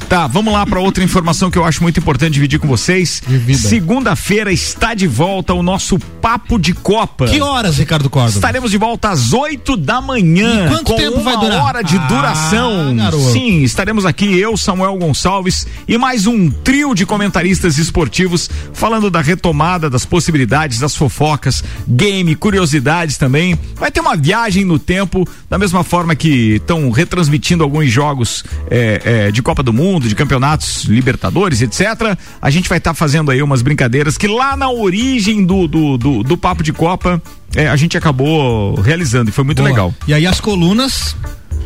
[0.10, 3.22] Tá, vamos lá para outra informação que eu acho muito importante dividir com vocês.
[3.58, 7.28] Segunda-feira está de volta o nosso Papo de Copa.
[7.28, 8.38] Que horas, Ricardo Córdoba?
[8.38, 10.66] Estaremos de volta às 8 da manhã.
[10.66, 11.64] E quanto com tempo vai uma durar?
[11.66, 12.96] hora de Ah, duração.
[13.34, 19.20] Sim, estaremos aqui, eu, Samuel Gonçalves e mais um trio de comentaristas esportivos falando da
[19.20, 23.60] retomada, das possibilidades, das fofocas, game, curiosidades também.
[23.76, 29.02] Vai ter uma viagem no tempo, da mesma forma que estão retransmitindo alguns jogos é,
[29.28, 32.18] é, de Copa do Mundo, de campeonatos Libertadores, etc.
[32.42, 36.24] A gente vai estar fazendo aí umas brincadeiras que lá na origem do, do, do,
[36.24, 37.22] do Papo de Copa
[37.56, 39.70] é, a gente acabou realizando e foi muito Boa.
[39.70, 39.94] legal.
[40.08, 41.16] E aí as colunas.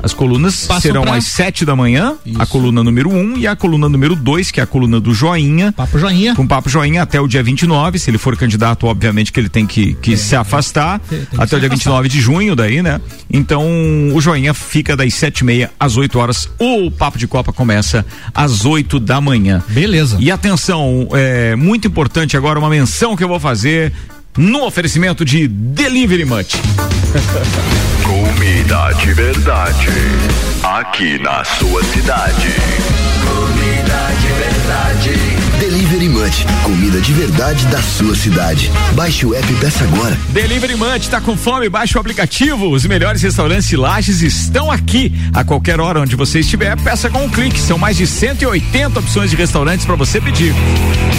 [0.02, 3.56] As colunas Passam serão pra- às sete da manhã, a coluna número um e a
[3.56, 5.72] coluna número dois, que é a coluna do Joinha.
[5.72, 6.36] Papo Joinha.
[6.36, 8.00] Com Papo Joinha até o dia 29.
[8.00, 11.02] Se ele for candidato, obviamente que ele tem que, que se afastar.
[11.38, 11.70] até o dia afastar.
[11.70, 13.02] 29 de junho, daí, né?
[13.30, 13.66] Então,
[14.14, 16.50] o Joinha fica das sete e meia às 8 horas.
[16.60, 19.64] O Papo de Copa começa às 8 da manhã.
[19.68, 20.18] Beleza.
[20.20, 23.92] E atenção, é muito importante agora uma menção que eu vou fazer
[24.38, 26.54] no oferecimento de Delivery Much.
[28.68, 29.88] Comida de verdade.
[30.62, 32.54] Aqui na sua cidade.
[33.26, 35.47] Comida de verdade.
[35.60, 38.72] Delivery Munch, comida de verdade da sua cidade.
[38.94, 40.16] Baixe o app e peça agora.
[40.30, 41.68] Delivery Munch, tá com fome?
[41.68, 42.70] Baixe o aplicativo.
[42.70, 45.12] Os melhores restaurantes e lajes estão aqui.
[45.34, 47.60] A qualquer hora onde você estiver, peça com um clique.
[47.60, 50.54] São mais de 180 opções de restaurantes para você pedir.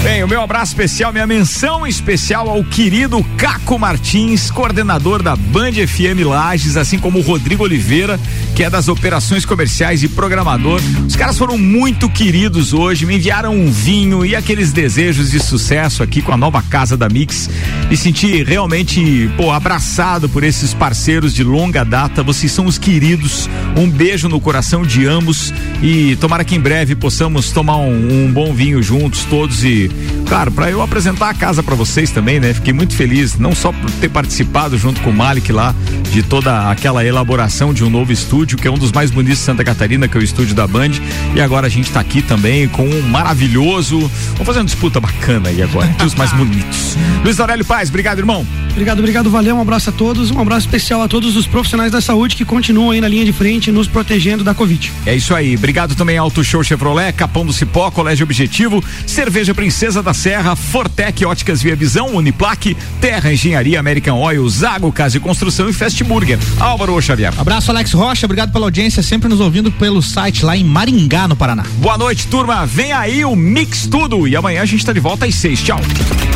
[0.05, 5.73] Bem, o meu abraço especial, minha menção especial ao querido Caco Martins, coordenador da Band
[5.73, 8.21] FM Lages, assim como o Rodrigo Oliveira,
[8.55, 10.81] que é das operações comerciais e programador.
[11.07, 16.03] Os caras foram muito queridos hoje, me enviaram um vinho e aqueles desejos de sucesso
[16.03, 17.49] aqui com a nova casa da Mix.
[17.89, 22.23] Me senti realmente, pô, abraçado por esses parceiros de longa data.
[22.23, 23.49] Vocês são os queridos.
[23.75, 28.31] Um beijo no coração de ambos e tomara que em breve possamos tomar um, um
[28.31, 29.91] bom vinho juntos todos e,
[30.27, 32.53] claro, para eu apresentar a casa para vocês também, né?
[32.53, 35.75] Fiquei muito feliz, não só por ter participado junto com o Malik lá
[36.13, 39.45] de toda aquela elaboração de um novo estúdio, que é um dos mais bonitos de
[39.45, 40.91] Santa Catarina, que é o estúdio da Band.
[41.35, 44.11] E agora a gente tá aqui também com um maravilhoso.
[44.33, 46.97] Vamos fazer uma disputa bacana aí agora, entre os mais bonitos.
[47.25, 48.47] Luiz Aurélio Paz, obrigado, irmão.
[48.71, 49.57] Obrigado, obrigado, valeu.
[49.57, 50.31] Um abraço a todos.
[50.31, 53.33] Um abraço especial a todos os profissionais da saúde que continuam aí na linha de
[53.33, 54.93] frente, nos protegendo da Covid.
[55.05, 55.57] É isso aí.
[55.57, 60.55] Obrigado também ao Auto Show Chevrolet, Capão do Cipó, Colégio Objetivo, Cerveja Princesa da Serra,
[60.55, 66.03] Fortec Óticas Via Visão, Uniplaque, Terra Engenharia, American Oil, Zago Casa e Construção e Fast
[66.05, 66.39] Burger.
[66.61, 67.33] Álvaro Xavier.
[67.37, 68.27] Abraço, Alex Rocha.
[68.27, 71.65] Obrigado pela audiência, sempre nos ouvindo pelo site lá em Maringá, no Paraná.
[71.79, 72.65] Boa noite, turma.
[72.65, 74.27] Vem aí o Mix Tudo.
[74.27, 75.63] E amanhã a gente tá de volta às seis.
[75.63, 75.79] Tchau.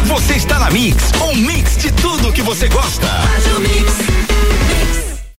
[0.04, 3.06] Você está na Mix, um mix de tudo que você gosta.
[3.06, 4.51] Faz o mix.